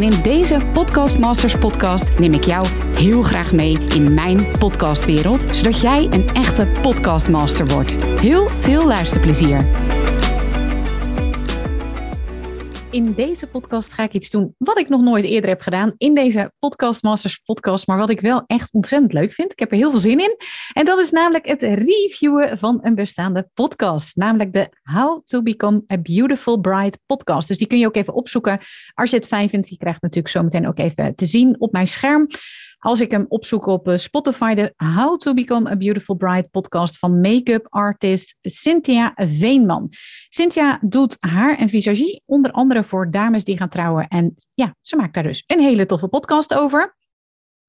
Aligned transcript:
En 0.00 0.12
in 0.12 0.22
deze 0.22 0.56
Podcast 0.72 1.18
Masters 1.18 1.58
podcast 1.58 2.18
neem 2.18 2.32
ik 2.32 2.44
jou 2.44 2.66
heel 2.94 3.22
graag 3.22 3.52
mee 3.52 3.78
in 3.78 4.14
mijn 4.14 4.50
podcastwereld, 4.58 5.56
zodat 5.56 5.80
jij 5.80 6.06
een 6.10 6.28
echte 6.34 6.66
podcastmaster 6.82 7.66
wordt. 7.66 8.04
Heel 8.04 8.48
veel 8.48 8.86
luisterplezier. 8.86 9.66
In 12.90 13.12
deze 13.12 13.46
podcast 13.46 13.92
ga 13.92 14.02
ik 14.02 14.12
iets 14.12 14.30
doen 14.30 14.54
wat 14.58 14.78
ik 14.78 14.88
nog 14.88 15.02
nooit 15.02 15.24
eerder 15.24 15.50
heb 15.50 15.60
gedaan 15.60 15.94
in 15.98 16.14
deze 16.14 16.52
Podcast 16.58 17.02
Masters 17.02 17.38
podcast, 17.38 17.86
maar 17.86 17.98
wat 17.98 18.10
ik 18.10 18.20
wel 18.20 18.44
echt 18.46 18.72
ontzettend 18.72 19.12
leuk 19.12 19.32
vind. 19.32 19.52
Ik 19.52 19.58
heb 19.58 19.70
er 19.70 19.76
heel 19.76 19.90
veel 19.90 20.00
zin 20.00 20.20
in. 20.20 20.36
En 20.72 20.84
dat 20.84 20.98
is 20.98 21.10
namelijk 21.10 21.48
het 21.48 21.62
reviewen 21.62 22.58
van 22.58 22.78
een 22.82 22.94
bestaande 22.94 23.50
podcast, 23.54 24.16
namelijk 24.16 24.52
de 24.52 24.68
How 24.82 25.24
to 25.24 25.42
Become 25.42 25.84
a 25.92 25.98
Beautiful 25.98 26.58
Bride 26.58 26.98
podcast. 27.06 27.48
Dus 27.48 27.58
die 27.58 27.66
kun 27.66 27.78
je 27.78 27.86
ook 27.86 27.96
even 27.96 28.14
opzoeken 28.14 28.58
als 28.94 29.10
je 29.10 29.16
het 29.16 29.26
fijn 29.26 29.48
vindt. 29.48 29.68
Je 29.68 29.76
krijgt 29.76 30.02
natuurlijk 30.02 30.34
zometeen 30.34 30.68
ook 30.68 30.78
even 30.78 31.14
te 31.14 31.26
zien 31.26 31.60
op 31.60 31.72
mijn 31.72 31.86
scherm. 31.86 32.26
Als 32.82 33.00
ik 33.00 33.10
hem 33.10 33.26
opzoek 33.28 33.66
op 33.66 33.88
eh, 33.88 33.96
Spotify, 33.96 34.54
de 34.54 34.74
How 34.76 35.18
to 35.18 35.34
Become 35.34 35.70
a 35.70 35.76
Beautiful 35.76 36.16
Bride 36.16 36.48
podcast 36.50 36.98
van 36.98 37.20
make-up 37.20 37.66
artist 37.68 38.36
Cynthia 38.40 39.12
Veenman. 39.16 39.88
Cynthia 40.28 40.78
doet 40.82 41.16
haar 41.18 41.58
en 41.58 41.68
visagie 41.68 42.22
onder 42.26 42.50
andere 42.50 42.84
voor 42.84 43.10
dames 43.10 43.44
die 43.44 43.56
gaan 43.56 43.68
trouwen. 43.68 44.08
En 44.08 44.34
ja, 44.54 44.74
ze 44.80 44.96
maakt 44.96 45.14
daar 45.14 45.22
dus 45.22 45.44
een 45.46 45.60
hele 45.60 45.86
toffe 45.86 46.08
podcast 46.08 46.54
over. 46.54 46.98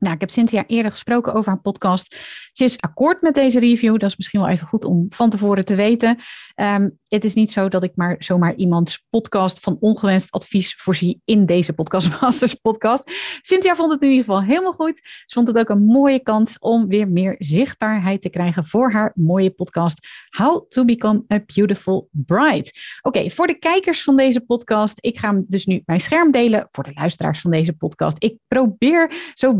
Nou, 0.01 0.13
ik 0.13 0.21
heb 0.21 0.29
Cynthia 0.29 0.63
eerder 0.67 0.91
gesproken 0.91 1.33
over 1.33 1.51
haar 1.51 1.61
podcast. 1.61 2.15
Ze 2.51 2.63
is 2.63 2.79
akkoord 2.79 3.21
met 3.21 3.35
deze 3.35 3.59
review. 3.59 3.91
Dat 3.99 4.09
is 4.09 4.17
misschien 4.17 4.39
wel 4.39 4.49
even 4.49 4.67
goed 4.67 4.85
om 4.85 5.05
van 5.09 5.29
tevoren 5.29 5.65
te 5.65 5.75
weten. 5.75 6.17
Ehm, 6.55 6.89
het 7.07 7.23
is 7.23 7.33
niet 7.33 7.51
zo 7.51 7.69
dat 7.69 7.83
ik 7.83 7.91
maar 7.95 8.15
zomaar 8.19 8.55
iemands 8.55 9.05
podcast 9.09 9.59
van 9.59 9.77
ongewenst 9.79 10.31
advies 10.31 10.75
voorzie 10.75 11.21
in 11.25 11.45
deze 11.45 11.73
Podcast 11.73 12.09
Masters 12.21 12.53
podcast. 12.53 13.11
Cynthia 13.41 13.75
vond 13.75 13.91
het 13.91 14.01
in 14.01 14.09
ieder 14.09 14.25
geval 14.25 14.43
helemaal 14.43 14.73
goed. 14.73 14.99
Ze 15.03 15.33
vond 15.33 15.47
het 15.47 15.57
ook 15.57 15.69
een 15.69 15.85
mooie 15.85 16.19
kans 16.19 16.59
om 16.59 16.87
weer 16.87 17.09
meer 17.09 17.35
zichtbaarheid 17.39 18.21
te 18.21 18.29
krijgen 18.29 18.65
voor 18.65 18.91
haar 18.91 19.11
mooie 19.15 19.51
podcast 19.51 20.07
How 20.29 20.69
to 20.69 20.85
Become 20.85 21.23
a 21.33 21.39
Beautiful 21.45 22.09
Bride. 22.11 22.71
Oké, 23.01 23.29
voor 23.29 23.47
de 23.47 23.59
kijkers 23.59 24.03
van 24.03 24.15
deze 24.15 24.41
podcast, 24.41 24.97
ik 24.99 25.19
ga 25.19 25.43
dus 25.47 25.65
nu 25.65 25.81
mijn 25.85 26.01
scherm 26.01 26.31
delen 26.31 26.67
voor 26.71 26.83
de 26.83 26.93
luisteraars 26.93 27.41
van 27.41 27.51
deze 27.51 27.73
podcast. 27.73 28.15
Ik 28.19 28.37
probeer 28.47 29.11
zo 29.33 29.55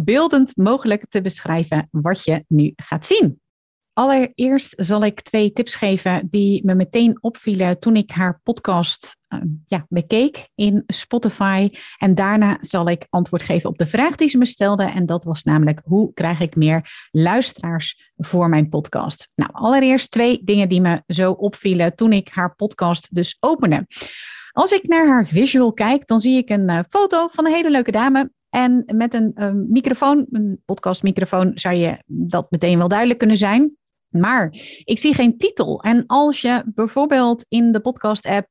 mogelijk 0.55 1.05
te 1.09 1.21
beschrijven 1.21 1.87
wat 1.91 2.23
je 2.23 2.43
nu 2.47 2.73
gaat 2.75 3.05
zien. 3.05 3.39
Allereerst 3.93 4.73
zal 4.77 5.03
ik 5.03 5.21
twee 5.21 5.51
tips 5.51 5.75
geven 5.75 6.27
die 6.29 6.65
me 6.65 6.75
meteen 6.75 7.23
opvielen 7.23 7.79
toen 7.79 7.95
ik 7.95 8.11
haar 8.11 8.39
podcast 8.43 9.17
uh, 9.33 9.39
ja, 9.65 9.85
bekeek 9.89 10.49
in 10.55 10.83
Spotify. 10.87 11.69
En 11.97 12.15
daarna 12.15 12.57
zal 12.61 12.89
ik 12.89 13.05
antwoord 13.09 13.43
geven 13.43 13.69
op 13.69 13.77
de 13.77 13.87
vraag 13.87 14.15
die 14.15 14.27
ze 14.27 14.37
me 14.37 14.45
stelde. 14.45 14.83
En 14.83 15.05
dat 15.05 15.23
was 15.23 15.43
namelijk: 15.43 15.81
hoe 15.83 16.13
krijg 16.13 16.39
ik 16.39 16.55
meer 16.55 17.07
luisteraars 17.11 18.11
voor 18.17 18.49
mijn 18.49 18.69
podcast? 18.69 19.27
Nou, 19.35 19.49
allereerst 19.53 20.11
twee 20.11 20.41
dingen 20.43 20.69
die 20.69 20.81
me 20.81 21.03
zo 21.07 21.31
opvielen 21.31 21.95
toen 21.95 22.13
ik 22.13 22.29
haar 22.29 22.55
podcast 22.55 23.15
dus 23.15 23.37
opende. 23.39 23.87
Als 24.51 24.71
ik 24.71 24.87
naar 24.87 25.07
haar 25.07 25.25
visual 25.25 25.73
kijk, 25.73 26.07
dan 26.07 26.19
zie 26.19 26.37
ik 26.37 26.49
een 26.49 26.69
uh, 26.69 26.79
foto 26.89 27.27
van 27.27 27.45
een 27.45 27.53
hele 27.53 27.71
leuke 27.71 27.91
dame 27.91 28.31
en 28.51 28.83
met 28.95 29.13
een 29.13 29.43
um, 29.43 29.65
microfoon, 29.69 30.27
een 30.31 30.61
podcastmicrofoon, 30.65 31.51
zou 31.55 31.75
je 31.75 32.03
dat 32.05 32.51
meteen 32.51 32.77
wel 32.77 32.87
duidelijk 32.87 33.19
kunnen 33.19 33.37
zijn. 33.37 33.75
Maar 34.07 34.53
ik 34.83 34.99
zie 34.99 35.13
geen 35.13 35.37
titel. 35.37 35.81
En 35.81 36.03
als 36.07 36.41
je 36.41 36.63
bijvoorbeeld 36.65 37.45
in 37.49 37.71
de 37.71 37.79
podcast-app 37.79 38.47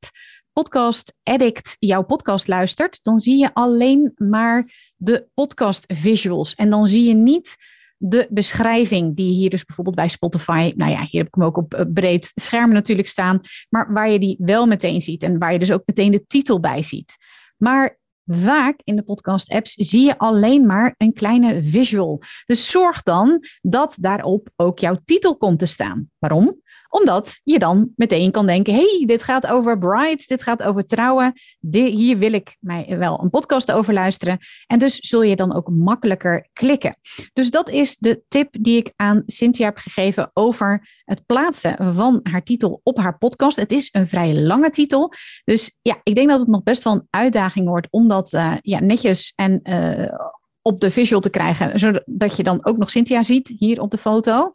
Podcast 0.53 1.13
Addict 1.23 1.75
jouw 1.79 2.03
podcast 2.03 2.47
luistert, 2.47 2.99
dan 3.01 3.19
zie 3.19 3.37
je 3.37 3.53
alleen 3.53 4.13
maar 4.15 4.91
de 4.95 5.27
podcast 5.33 5.93
visuals. 5.93 6.55
En 6.55 6.69
dan 6.69 6.87
zie 6.87 7.03
je 7.03 7.13
niet 7.13 7.55
de 7.97 8.27
beschrijving 8.29 9.15
die 9.15 9.33
hier 9.33 9.49
dus 9.49 9.65
bijvoorbeeld 9.65 9.95
bij 9.95 10.07
Spotify, 10.07 10.73
nou 10.75 10.91
ja, 10.91 10.97
hier 10.97 11.19
heb 11.19 11.27
ik 11.27 11.35
hem 11.35 11.43
ook 11.43 11.57
op 11.57 11.87
breed 11.93 12.31
scherm 12.33 12.71
natuurlijk 12.71 13.07
staan, 13.07 13.39
maar 13.69 13.93
waar 13.93 14.09
je 14.09 14.19
die 14.19 14.35
wel 14.39 14.65
meteen 14.65 15.01
ziet 15.01 15.23
en 15.23 15.39
waar 15.39 15.53
je 15.53 15.59
dus 15.59 15.71
ook 15.71 15.83
meteen 15.85 16.11
de 16.11 16.25
titel 16.27 16.59
bij 16.59 16.83
ziet. 16.83 17.15
Maar 17.57 17.99
vaak 18.25 18.81
in 18.83 18.95
de 18.95 19.03
podcast-apps 19.03 19.73
zie 19.73 20.05
je 20.05 20.17
alleen 20.17 20.65
maar 20.65 20.95
een 20.97 21.13
kleine 21.13 21.63
visual. 21.63 22.21
Dus 22.45 22.71
zorg 22.71 23.03
dan 23.03 23.39
dat 23.61 23.97
daarop 23.99 24.49
ook 24.55 24.79
jouw 24.79 24.95
titel 25.05 25.37
komt 25.37 25.59
te 25.59 25.65
staan. 25.65 26.10
Waarom? 26.21 26.61
Omdat 26.89 27.39
je 27.43 27.59
dan 27.59 27.91
meteen 27.95 28.31
kan 28.31 28.45
denken: 28.45 28.73
hey, 28.73 29.03
dit 29.05 29.23
gaat 29.23 29.47
over 29.47 29.77
brides, 29.77 30.27
dit 30.27 30.43
gaat 30.43 30.63
over 30.63 30.85
trouwen. 30.85 31.33
hier 31.71 32.17
wil 32.17 32.33
ik 32.33 32.57
mij 32.59 32.97
wel 32.97 33.21
een 33.23 33.29
podcast 33.29 33.71
over 33.71 33.93
luisteren. 33.93 34.37
En 34.67 34.79
dus 34.79 34.95
zul 34.95 35.21
je 35.21 35.35
dan 35.35 35.55
ook 35.55 35.69
makkelijker 35.69 36.47
klikken. 36.53 36.97
Dus 37.33 37.51
dat 37.51 37.69
is 37.69 37.97
de 37.97 38.23
tip 38.27 38.55
die 38.59 38.77
ik 38.77 38.93
aan 38.95 39.23
Cynthia 39.25 39.65
heb 39.65 39.77
gegeven 39.77 40.31
over 40.33 40.87
het 41.05 41.25
plaatsen 41.25 41.93
van 41.93 42.19
haar 42.23 42.43
titel 42.43 42.79
op 42.83 42.97
haar 42.97 43.17
podcast. 43.17 43.57
Het 43.57 43.71
is 43.71 43.89
een 43.91 44.07
vrij 44.07 44.35
lange 44.35 44.69
titel. 44.69 45.13
Dus 45.43 45.75
ja, 45.81 45.99
ik 46.03 46.15
denk 46.15 46.29
dat 46.29 46.39
het 46.39 46.49
nog 46.49 46.63
best 46.63 46.83
wel 46.83 46.93
een 46.93 47.07
uitdaging 47.09 47.67
wordt 47.67 47.87
om 47.89 48.07
dat 48.07 48.33
uh, 48.33 48.53
ja, 48.61 48.79
netjes 48.79 49.33
en. 49.35 49.59
Uh, 49.63 50.29
op 50.61 50.79
de 50.79 50.91
visual 50.91 51.21
te 51.21 51.29
krijgen, 51.29 51.79
zodat 51.79 52.37
je 52.37 52.43
dan 52.43 52.65
ook 52.65 52.77
nog 52.77 52.89
Cynthia 52.89 53.23
ziet 53.23 53.53
hier 53.57 53.81
op 53.81 53.91
de 53.91 53.97
foto. 53.97 54.51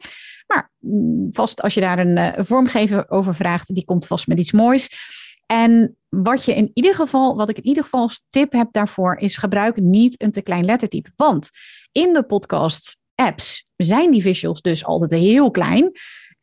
Maar 0.47 0.71
mm, 0.79 1.29
vast 1.33 1.62
als 1.62 1.75
je 1.75 1.81
daar 1.81 1.99
een 1.99 2.17
uh, 2.17 2.45
vormgever 2.45 3.11
over 3.11 3.34
vraagt, 3.34 3.75
die 3.75 3.84
komt 3.84 4.07
vast 4.07 4.27
met 4.27 4.39
iets 4.39 4.53
moois. 4.53 4.91
En 5.47 5.97
wat 6.09 6.45
je 6.45 6.55
in 6.55 6.71
ieder 6.75 6.95
geval, 6.95 7.37
wat 7.37 7.49
ik 7.49 7.57
in 7.57 7.67
ieder 7.67 7.83
geval 7.83 8.01
als 8.01 8.23
tip 8.31 8.53
heb 8.53 8.69
daarvoor, 8.71 9.17
is 9.17 9.37
gebruik 9.37 9.77
niet 9.81 10.23
een 10.23 10.31
te 10.31 10.43
klein 10.43 10.65
lettertype. 10.65 11.11
Want 11.17 11.51
in 11.93 12.12
de 12.12 12.23
podcast 12.23 13.01
apps 13.15 13.67
zijn 13.77 14.11
die 14.11 14.23
visuals 14.23 14.61
dus 14.61 14.84
altijd 14.84 15.11
heel 15.11 15.51
klein. 15.51 15.91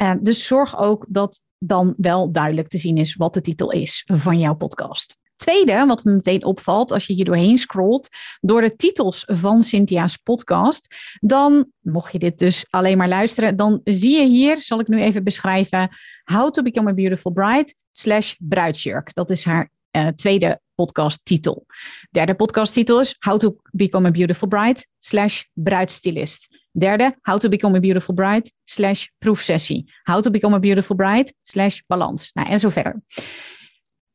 Uh, 0.02 0.14
dus 0.22 0.46
zorg 0.46 0.78
ook 0.78 1.06
dat 1.10 1.42
dan 1.58 1.94
wel 1.98 2.32
duidelijk 2.32 2.68
te 2.68 2.78
zien 2.78 2.98
is 2.98 3.16
wat 3.16 3.34
de 3.34 3.42
titel 3.42 3.72
is 3.72 4.04
van 4.06 4.40
jouw 4.40 4.56
podcast. 4.56 5.16
Tweede, 5.36 5.86
wat 5.86 6.04
me 6.04 6.14
meteen 6.14 6.46
opvalt 6.46 6.92
als 6.92 7.08
je 7.08 7.14
hier 7.14 7.26
doorheen 7.26 7.58
scrolt, 7.58 8.10
door 8.42 8.62
de 8.62 8.76
titels 8.76 9.24
van 9.28 9.64
Cynthia's 9.64 10.18
podcast, 10.18 10.96
dan, 11.20 11.72
mocht 11.80 12.12
je 12.12 12.20
dit 12.20 12.38
dus 12.38 12.66
alleen 12.70 12.98
maar 12.98 13.08
luisteren, 13.08 13.56
dan 13.56 13.82
zie 13.84 14.20
je 14.20 14.26
hier, 14.26 14.62
zal 14.62 14.80
ik 14.80 14.88
nu 14.88 15.02
even 15.02 15.24
beschrijven, 15.24 15.90
How 16.24 16.52
to 16.52 16.62
Become 16.62 16.90
a 16.90 16.94
Beautiful 16.94 17.32
Bride 17.32 17.74
slash 17.92 18.34
bruidsjurk. 18.38 19.14
Dat 19.14 19.30
is 19.30 19.46
haar 19.46 19.72
uh, 19.92 20.08
tweede 20.08 20.62
podcasttitel. 20.76 21.66
Derde 22.12 22.34
podcasttitel 22.34 23.00
is 23.00 23.16
How 23.20 23.40
to 23.40 23.56
Become 23.72 24.08
a 24.08 24.12
Beautiful 24.12 24.48
Bride 24.48 24.86
slash 24.98 25.44
bruidsstylist. 25.54 26.48
Derde, 26.72 27.16
How 27.22 27.40
to 27.40 27.50
Become 27.50 27.78
a 27.78 27.80
Beautiful 27.80 28.14
Bride 28.14 28.52
slash 28.64 29.08
proefsessie. 29.20 29.86
How 30.04 30.22
to 30.22 30.30
Become 30.30 30.56
a 30.56 30.60
Beautiful 30.60 30.96
Bride 30.96 31.34
slash 31.42 31.82
balans. 31.88 32.32
Nou, 32.34 32.50
en 32.50 32.60
zo 32.60 32.70
verder. 32.70 33.02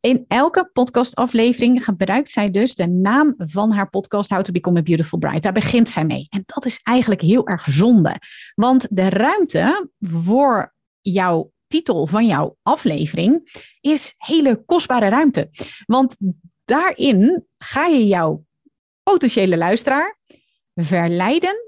In 0.00 0.24
elke 0.28 0.70
podcastaflevering 0.72 1.84
gebruikt 1.84 2.30
zij 2.30 2.50
dus 2.50 2.74
de 2.74 2.86
naam 2.86 3.34
van 3.36 3.72
haar 3.72 3.88
podcast 3.88 4.30
How 4.30 4.42
to 4.42 4.52
Become 4.52 4.78
a 4.78 4.82
Beautiful 4.82 5.18
Bride. 5.18 5.40
Daar 5.40 5.52
begint 5.52 5.90
zij 5.90 6.04
mee. 6.04 6.26
En 6.28 6.42
dat 6.46 6.64
is 6.64 6.80
eigenlijk 6.82 7.20
heel 7.20 7.46
erg 7.46 7.64
zonde. 7.64 8.14
Want 8.54 8.86
de 8.90 9.08
ruimte 9.08 9.90
voor 9.98 10.74
jouw 11.00 11.52
titel 11.66 12.06
van 12.06 12.26
jouw 12.26 12.56
aflevering 12.62 13.50
is 13.80 14.14
hele 14.16 14.64
kostbare 14.64 15.08
ruimte. 15.08 15.50
Want 15.86 16.16
daarin 16.64 17.46
ga 17.58 17.86
je 17.86 18.06
jouw 18.06 18.44
potentiële 19.02 19.56
luisteraar 19.56 20.18
verleiden 20.74 21.67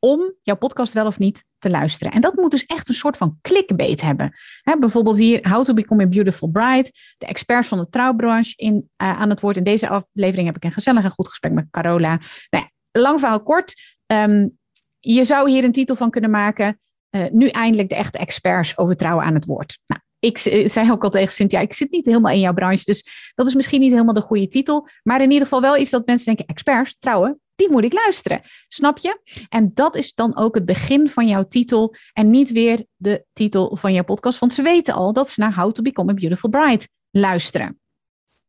om 0.00 0.34
jouw 0.42 0.56
podcast 0.56 0.92
wel 0.92 1.06
of 1.06 1.18
niet 1.18 1.44
te 1.58 1.70
luisteren. 1.70 2.12
En 2.12 2.20
dat 2.20 2.34
moet 2.34 2.50
dus 2.50 2.66
echt 2.66 2.88
een 2.88 2.94
soort 2.94 3.16
van 3.16 3.38
clickbait 3.42 4.00
hebben. 4.00 4.32
bijvoorbeeld 4.78 5.18
hier 5.18 5.48
How 5.48 5.64
to 5.64 5.74
Become 5.74 6.02
a 6.02 6.06
Beautiful 6.06 6.48
Bride. 6.48 6.90
De 7.18 7.26
experts 7.26 7.68
van 7.68 7.78
de 7.78 7.88
trouwbranche 7.88 8.52
in, 8.56 8.74
uh, 8.74 9.20
aan 9.20 9.28
het 9.28 9.40
woord. 9.40 9.56
In 9.56 9.64
deze 9.64 9.88
aflevering 9.88 10.46
heb 10.46 10.56
ik 10.56 10.64
een 10.64 10.72
gezellig 10.72 11.04
en 11.04 11.10
goed 11.10 11.28
gesprek 11.28 11.52
met 11.52 11.66
Carola. 11.70 12.20
Nou 12.50 12.64
ja, 12.64 13.00
lang 13.00 13.20
verhaal 13.20 13.42
kort. 13.42 13.74
Um, 14.06 14.58
je 15.00 15.24
zou 15.24 15.50
hier 15.50 15.64
een 15.64 15.72
titel 15.72 15.96
van 15.96 16.10
kunnen 16.10 16.30
maken. 16.30 16.80
Uh, 17.10 17.24
nu 17.30 17.48
eindelijk 17.48 17.88
de 17.88 17.94
echte 17.94 18.18
experts 18.18 18.78
over 18.78 18.96
trouwen 18.96 19.24
aan 19.24 19.34
het 19.34 19.44
woord. 19.44 19.78
Nou, 19.86 20.00
ik 20.18 20.38
zei 20.70 20.90
ook 20.90 21.04
al 21.04 21.10
tegen 21.10 21.34
Cynthia, 21.34 21.60
ik 21.60 21.72
zit 21.72 21.90
niet 21.90 22.06
helemaal 22.06 22.32
in 22.32 22.40
jouw 22.40 22.52
branche, 22.52 22.84
dus 22.84 23.32
dat 23.34 23.46
is 23.46 23.54
misschien 23.54 23.80
niet 23.80 23.92
helemaal 23.92 24.14
de 24.14 24.20
goede 24.20 24.48
titel. 24.48 24.88
Maar 25.02 25.22
in 25.22 25.30
ieder 25.30 25.42
geval 25.42 25.60
wel 25.60 25.76
iets 25.76 25.90
dat 25.90 26.06
mensen 26.06 26.26
denken, 26.26 26.46
experts, 26.46 26.96
trouwen, 26.98 27.40
die 27.60 27.70
moet 27.70 27.84
ik 27.84 27.92
luisteren. 27.92 28.40
Snap 28.68 28.98
je? 28.98 29.20
En 29.48 29.70
dat 29.74 29.96
is 29.96 30.14
dan 30.14 30.36
ook 30.36 30.54
het 30.54 30.64
begin 30.64 31.08
van 31.08 31.28
jouw 31.28 31.44
titel 31.44 31.94
en 32.12 32.30
niet 32.30 32.52
weer 32.52 32.84
de 32.96 33.24
titel 33.32 33.76
van 33.76 33.92
jouw 33.92 34.04
podcast, 34.04 34.38
want 34.38 34.52
ze 34.52 34.62
weten 34.62 34.94
al 34.94 35.12
dat 35.12 35.28
ze 35.28 35.40
naar 35.40 35.54
How 35.54 35.72
to 35.72 35.82
Become 35.82 36.10
a 36.10 36.14
Beautiful 36.14 36.50
Bride 36.50 36.88
luisteren. 37.10 37.80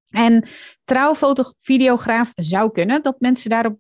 En 0.10 0.48
trouwfotovideograaf 0.84 2.32
zou 2.36 2.72
kunnen 2.72 3.02
dat 3.02 3.20
mensen 3.20 3.50
daarop 3.50 3.80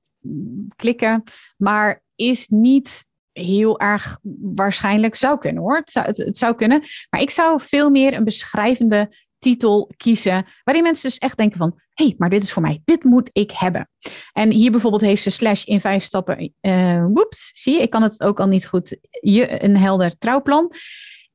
klikken, 0.76 1.24
maar 1.58 2.04
is 2.16 2.48
niet 2.48 3.06
heel 3.32 3.80
erg 3.80 4.20
waarschijnlijk 4.42 5.16
zou 5.16 5.38
kunnen 5.38 5.64
hoor. 5.64 5.78
Het 5.78 5.92
zou, 5.92 6.06
het, 6.06 6.38
zou 6.38 6.56
kunnen. 6.56 6.84
Maar 7.10 7.22
ik 7.22 7.30
zou 7.30 7.62
veel 7.62 7.90
meer 7.90 8.14
een 8.14 8.24
beschrijvende 8.24 9.12
titel 9.38 9.92
kiezen. 9.98 10.46
Waarin 10.64 10.84
mensen 10.84 11.10
dus 11.10 11.18
echt 11.18 11.38
denken 11.38 11.58
van, 11.58 11.80
hey, 12.02 12.14
maar 12.18 12.30
dit 12.30 12.44
is 12.44 12.52
voor 12.54 12.62
mij. 12.62 12.82
Dit 12.86 13.04
moet 13.04 13.30
ik 13.32 13.52
hebben. 13.52 13.90
En 14.34 14.52
hier 14.52 14.72
bijvoorbeeld 14.72 15.02
heeft 15.02 15.22
ze 15.22 15.30
slash 15.30 15.64
in 15.64 15.82
vijf 15.82 16.04
stappen. 16.04 16.54
Uh, 16.62 17.06
woeps, 17.06 17.52
zie 17.54 17.74
je, 17.74 17.82
ik 17.82 17.90
kan 17.90 18.04
het 18.04 18.22
ook 18.22 18.40
al 18.40 18.48
niet 18.48 18.68
goed. 18.68 18.98
Je, 19.22 19.64
een 19.64 19.78
helder 19.78 20.18
trouwplan. 20.18 20.72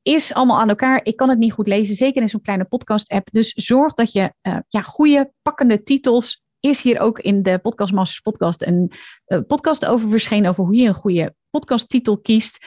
Is 0.01 0.33
allemaal 0.33 0.59
aan 0.59 0.69
elkaar. 0.69 0.99
Ik 1.03 1.15
kan 1.15 1.29
het 1.29 1.37
niet 1.37 1.53
goed 1.53 1.67
lezen, 1.67 1.95
zeker 1.95 2.21
in 2.21 2.29
zo'n 2.29 2.41
kleine 2.41 2.65
podcast-app. 2.65 3.27
Dus 3.31 3.51
zorg 3.53 3.93
dat 3.93 4.11
je 4.11 4.33
uh, 4.41 4.57
ja, 4.67 4.81
goede, 4.81 5.31
pakkende 5.41 5.83
titels 5.83 6.43
is 6.59 6.81
hier 6.81 6.99
ook 6.99 7.19
in 7.19 7.43
de 7.43 7.57
Podcast 7.57 7.93
Masters 7.93 8.19
podcast 8.19 8.65
een 8.65 8.91
uh, 9.27 9.39
podcast 9.47 9.85
over 9.85 10.09
verschenen 10.09 10.49
over 10.49 10.63
hoe 10.63 10.75
je 10.75 10.87
een 10.87 10.93
goede 10.93 11.35
podcasttitel 11.49 12.17
kiest. 12.17 12.65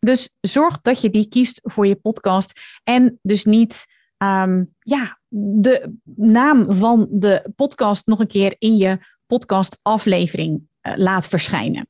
Dus 0.00 0.30
zorg 0.40 0.80
dat 0.80 1.00
je 1.00 1.10
die 1.10 1.28
kiest 1.28 1.60
voor 1.62 1.86
je 1.86 1.96
podcast 1.96 2.60
en 2.84 3.18
dus 3.22 3.44
niet 3.44 3.86
um, 4.22 4.74
ja, 4.78 5.20
de 5.28 5.96
naam 6.16 6.72
van 6.72 7.08
de 7.10 7.52
podcast 7.56 8.06
nog 8.06 8.18
een 8.18 8.26
keer 8.26 8.54
in 8.58 8.76
je 8.76 8.98
podcastaflevering 9.26 10.68
uh, 10.82 10.92
laat 10.96 11.28
verschijnen. 11.28 11.88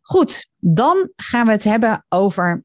Goed, 0.00 0.50
dan 0.56 1.12
gaan 1.16 1.46
we 1.46 1.52
het 1.52 1.64
hebben 1.64 2.06
over 2.08 2.64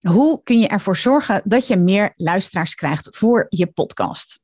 hoe 0.00 0.42
kun 0.42 0.58
je 0.58 0.68
ervoor 0.68 0.96
zorgen 0.96 1.42
dat 1.44 1.66
je 1.66 1.76
meer 1.76 2.12
luisteraars 2.16 2.74
krijgt 2.74 3.16
voor 3.16 3.46
je 3.48 3.66
podcast. 3.66 4.40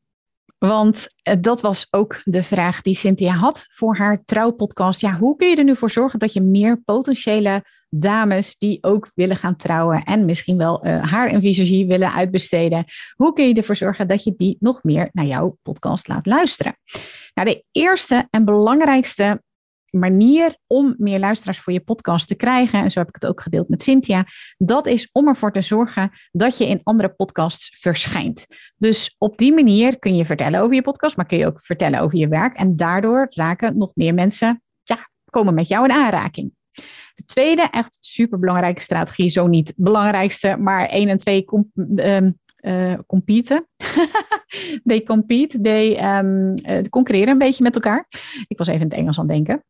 Want 0.68 1.06
eh, 1.22 1.34
dat 1.40 1.60
was 1.60 1.86
ook 1.90 2.20
de 2.24 2.42
vraag 2.42 2.82
die 2.82 2.94
Cynthia 2.94 3.32
had 3.32 3.66
voor 3.68 3.96
haar 3.96 4.22
trouwpodcast. 4.24 5.00
Ja, 5.00 5.16
hoe 5.18 5.36
kun 5.36 5.48
je 5.48 5.56
er 5.56 5.64
nu 5.64 5.76
voor 5.76 5.90
zorgen 5.90 6.18
dat 6.18 6.32
je 6.32 6.40
meer 6.40 6.82
potentiële 6.84 7.64
dames 7.88 8.56
die 8.56 8.78
ook 8.80 9.10
willen 9.14 9.36
gaan 9.36 9.56
trouwen 9.56 10.02
en 10.04 10.24
misschien 10.24 10.56
wel 10.56 10.86
uh, 10.86 11.10
haar 11.10 11.28
en 11.28 11.40
visagie 11.40 11.86
willen 11.86 12.12
uitbesteden, 12.12 12.84
hoe 13.16 13.32
kun 13.32 13.48
je 13.48 13.54
ervoor 13.54 13.76
zorgen 13.76 14.08
dat 14.08 14.24
je 14.24 14.34
die 14.36 14.56
nog 14.60 14.82
meer 14.82 15.08
naar 15.12 15.24
jouw 15.24 15.58
podcast 15.62 16.08
laat 16.08 16.26
luisteren? 16.26 16.76
Nou, 17.34 17.48
de 17.48 17.64
eerste 17.70 18.26
en 18.30 18.44
belangrijkste 18.44 19.42
manier 19.92 20.56
om 20.66 20.94
meer 20.98 21.18
luisteraars 21.18 21.60
voor 21.60 21.72
je 21.72 21.80
podcast 21.80 22.28
te 22.28 22.34
krijgen, 22.34 22.82
en 22.82 22.90
zo 22.90 22.98
heb 22.98 23.08
ik 23.08 23.14
het 23.14 23.26
ook 23.26 23.40
gedeeld 23.40 23.68
met 23.68 23.82
Cynthia, 23.82 24.26
dat 24.56 24.86
is 24.86 25.08
om 25.12 25.28
ervoor 25.28 25.52
te 25.52 25.60
zorgen 25.60 26.10
dat 26.30 26.58
je 26.58 26.68
in 26.68 26.80
andere 26.82 27.08
podcasts 27.08 27.76
verschijnt. 27.80 28.46
Dus 28.76 29.14
op 29.18 29.38
die 29.38 29.52
manier 29.54 29.98
kun 29.98 30.16
je 30.16 30.24
vertellen 30.24 30.60
over 30.60 30.74
je 30.74 30.82
podcast, 30.82 31.16
maar 31.16 31.26
kun 31.26 31.38
je 31.38 31.46
ook 31.46 31.60
vertellen 31.60 32.00
over 32.00 32.18
je 32.18 32.28
werk. 32.28 32.56
En 32.56 32.76
daardoor 32.76 33.26
raken 33.30 33.78
nog 33.78 33.90
meer 33.94 34.14
mensen, 34.14 34.62
ja, 34.82 35.08
komen 35.30 35.54
met 35.54 35.68
jou 35.68 35.84
in 35.84 35.92
aanraking. 35.92 36.52
De 37.14 37.24
tweede, 37.24 37.62
echt 37.62 37.98
superbelangrijke 38.00 38.80
strategie, 38.80 39.28
zo 39.28 39.46
niet 39.46 39.72
belangrijkste, 39.76 40.56
maar 40.56 40.86
één 40.86 41.08
en 41.08 41.18
twee 41.18 41.44
com 41.44 41.70
um, 41.74 42.40
uh, 42.62 42.94
competen. 43.06 43.68
they 44.84 45.02
compete, 45.02 45.60
they 45.60 46.16
um, 46.18 46.54
uh, 46.66 46.82
concurreren 46.90 47.32
een 47.32 47.38
beetje 47.38 47.62
met 47.62 47.74
elkaar. 47.74 48.06
Ik 48.48 48.58
was 48.58 48.66
even 48.66 48.80
in 48.80 48.88
het 48.88 48.96
Engels 48.96 49.18
aan 49.18 49.28
het 49.28 49.34
denken. 49.34 49.64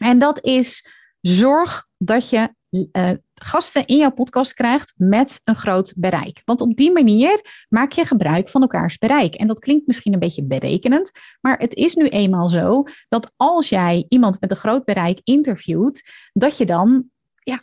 En 0.00 0.18
dat 0.18 0.44
is 0.44 0.86
zorg 1.20 1.86
dat 1.98 2.30
je 2.30 2.54
uh, 2.72 3.10
gasten 3.34 3.86
in 3.86 3.96
jouw 3.96 4.12
podcast 4.12 4.54
krijgt 4.54 4.94
met 4.96 5.40
een 5.44 5.56
groot 5.56 5.92
bereik. 5.96 6.42
Want 6.44 6.60
op 6.60 6.76
die 6.76 6.92
manier 6.92 7.66
maak 7.68 7.92
je 7.92 8.04
gebruik 8.04 8.48
van 8.48 8.60
elkaars 8.60 8.98
bereik. 8.98 9.34
En 9.34 9.46
dat 9.46 9.58
klinkt 9.58 9.86
misschien 9.86 10.12
een 10.12 10.18
beetje 10.18 10.44
berekenend, 10.44 11.10
maar 11.40 11.58
het 11.58 11.74
is 11.74 11.94
nu 11.94 12.08
eenmaal 12.08 12.48
zo 12.48 12.84
dat 13.08 13.32
als 13.36 13.68
jij 13.68 14.04
iemand 14.08 14.40
met 14.40 14.50
een 14.50 14.56
groot 14.56 14.84
bereik 14.84 15.20
interviewt, 15.24 16.10
dat 16.32 16.56
je 16.56 16.66
dan 16.66 17.10
ja, 17.42 17.62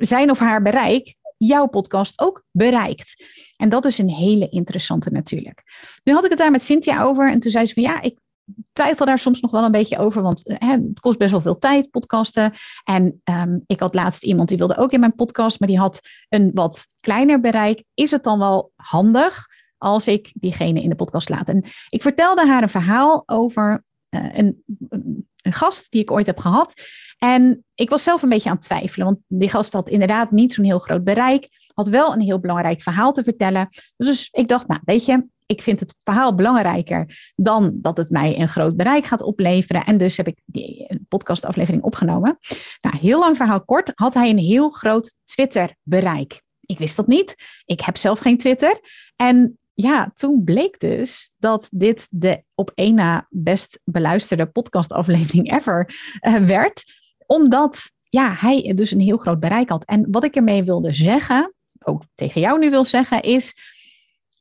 zijn 0.00 0.30
of 0.30 0.38
haar 0.38 0.62
bereik 0.62 1.14
jouw 1.36 1.66
podcast 1.66 2.20
ook 2.20 2.44
bereikt. 2.50 3.24
En 3.56 3.68
dat 3.68 3.84
is 3.84 3.98
een 3.98 4.10
hele 4.10 4.48
interessante 4.48 5.10
natuurlijk. 5.10 5.62
Nu 6.04 6.12
had 6.12 6.24
ik 6.24 6.30
het 6.30 6.38
daar 6.38 6.50
met 6.50 6.62
Cynthia 6.62 7.02
over 7.02 7.30
en 7.30 7.40
toen 7.40 7.50
zei 7.50 7.66
ze 7.66 7.74
van 7.74 7.82
ja, 7.82 8.02
ik 8.02 8.18
twijfel 8.72 9.06
daar 9.06 9.18
soms 9.18 9.40
nog 9.40 9.50
wel 9.50 9.64
een 9.64 9.70
beetje 9.70 9.98
over, 9.98 10.22
want 10.22 10.42
hè, 10.44 10.70
het 10.70 11.00
kost 11.00 11.18
best 11.18 11.30
wel 11.30 11.40
veel 11.40 11.58
tijd, 11.58 11.90
podcasten. 11.90 12.52
En 12.84 13.20
um, 13.24 13.62
ik 13.66 13.80
had 13.80 13.94
laatst 13.94 14.22
iemand 14.22 14.48
die 14.48 14.58
wilde 14.58 14.76
ook 14.76 14.92
in 14.92 15.00
mijn 15.00 15.14
podcast, 15.14 15.60
maar 15.60 15.68
die 15.68 15.78
had 15.78 16.00
een 16.28 16.50
wat 16.54 16.86
kleiner 17.00 17.40
bereik. 17.40 17.84
Is 17.94 18.10
het 18.10 18.24
dan 18.24 18.38
wel 18.38 18.72
handig 18.76 19.46
als 19.78 20.06
ik 20.06 20.32
diegene 20.34 20.80
in 20.80 20.88
de 20.88 20.94
podcast 20.94 21.28
laat? 21.28 21.48
En 21.48 21.64
ik 21.88 22.02
vertelde 22.02 22.46
haar 22.46 22.62
een 22.62 22.68
verhaal 22.68 23.22
over 23.26 23.84
uh, 24.10 24.36
een, 24.36 24.62
een 24.88 25.52
gast 25.52 25.90
die 25.90 26.00
ik 26.00 26.10
ooit 26.10 26.26
heb 26.26 26.38
gehad. 26.38 26.72
En 27.18 27.64
ik 27.74 27.90
was 27.90 28.02
zelf 28.02 28.22
een 28.22 28.28
beetje 28.28 28.48
aan 28.48 28.56
het 28.56 28.64
twijfelen, 28.64 29.06
want 29.06 29.18
die 29.26 29.50
gast 29.50 29.72
had 29.72 29.88
inderdaad 29.88 30.30
niet 30.30 30.52
zo'n 30.52 30.64
heel 30.64 30.78
groot 30.78 31.04
bereik, 31.04 31.48
had 31.74 31.88
wel 31.88 32.12
een 32.12 32.20
heel 32.20 32.38
belangrijk 32.38 32.82
verhaal 32.82 33.12
te 33.12 33.22
vertellen. 33.22 33.68
Dus 33.96 34.28
ik 34.32 34.48
dacht, 34.48 34.68
nou 34.68 34.80
weet 34.84 35.04
je, 35.04 35.26
ik 35.48 35.62
vind 35.62 35.80
het 35.80 35.94
verhaal 36.02 36.34
belangrijker 36.34 37.32
dan 37.36 37.78
dat 37.80 37.96
het 37.96 38.10
mij 38.10 38.38
een 38.38 38.48
groot 38.48 38.76
bereik 38.76 39.04
gaat 39.04 39.22
opleveren. 39.22 39.84
En 39.84 39.98
dus 39.98 40.16
heb 40.16 40.26
ik 40.26 40.40
die 40.44 41.00
podcastaflevering 41.08 41.82
opgenomen. 41.82 42.38
Nou, 42.80 42.98
heel 42.98 43.18
lang 43.18 43.36
verhaal 43.36 43.64
kort, 43.64 43.92
had 43.94 44.14
hij 44.14 44.30
een 44.30 44.38
heel 44.38 44.70
groot 44.70 45.14
Twitter-bereik. 45.24 46.42
Ik 46.60 46.78
wist 46.78 46.96
dat 46.96 47.06
niet. 47.06 47.34
Ik 47.64 47.80
heb 47.80 47.96
zelf 47.96 48.18
geen 48.18 48.38
Twitter. 48.38 48.80
En 49.16 49.58
ja, 49.74 50.10
toen 50.14 50.44
bleek 50.44 50.80
dus 50.80 51.34
dat 51.38 51.68
dit 51.70 52.08
de 52.10 52.42
op 52.54 52.70
één 52.74 52.94
na 52.94 53.26
best 53.30 53.80
beluisterde 53.84 54.46
podcastaflevering 54.46 55.52
ever 55.56 55.90
uh, 56.26 56.36
werd. 56.36 56.84
Omdat 57.26 57.92
ja, 58.02 58.34
hij 58.34 58.72
dus 58.74 58.90
een 58.90 59.00
heel 59.00 59.16
groot 59.16 59.40
bereik 59.40 59.68
had. 59.68 59.84
En 59.84 60.10
wat 60.10 60.24
ik 60.24 60.36
ermee 60.36 60.64
wilde 60.64 60.92
zeggen, 60.92 61.54
ook 61.78 62.02
tegen 62.14 62.40
jou 62.40 62.58
nu 62.58 62.70
wil 62.70 62.84
zeggen, 62.84 63.22
is 63.22 63.76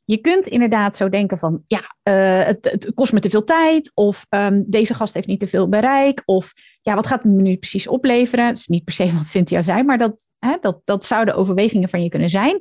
je 0.08 0.18
kunt 0.18 0.48
inderdaad 0.48 0.96
zo 0.96 1.10
denken 1.10 1.38
van, 1.38 1.64
ja, 1.68 1.96
uh, 2.04 2.44
het, 2.44 2.92
kost 2.94 3.14
me 3.14 3.20
te 3.20 3.30
veel 3.30 3.44
tijd, 3.44 3.92
of 3.94 4.26
um, 4.30 4.64
deze 4.68 4.94
gast 4.94 5.14
heeft 5.14 5.28
niet 5.28 5.40
te 5.40 5.48
veel 5.48 5.70
bereik, 5.70 6.22
of 6.26 6.54
ja, 6.82 6.96
wat 6.96 7.08
gaat 7.08 7.24
het 7.24 7.32
me 7.32 7.42
nu 7.42 7.58
precies 7.58 7.88
opleveren? 7.88 8.46
Het 8.46 8.58
is 8.58 8.68
niet 8.68 8.84
per 8.84 8.94
se 8.94 9.14
wat 9.14 9.28
Cynthia 9.28 9.62
zei, 9.62 9.84
maar 9.84 9.98
dat, 9.98 10.30
hè, 10.40 10.56
dat, 10.62 10.82
dat 10.84 11.06
zouden 11.06 11.36
overwegingen 11.36 11.90
van 11.90 12.04
je 12.04 12.10
kunnen 12.10 12.30
zijn. 12.30 12.60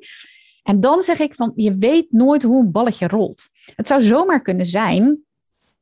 En 0.62 0.81
dan 0.81 1.02
zeg 1.02 1.19
ik 1.19 1.34
van, 1.34 1.52
je 1.54 1.76
weet 1.76 2.06
nooit 2.10 2.43
hoe 2.43 2.62
een 2.62 2.72
balletje 2.72 3.08
rolt. 3.08 3.48
Het 3.74 3.86
zou 3.86 4.03
zomaar 4.03 4.43
kunnen 4.43 4.67
zijn, 4.67 5.24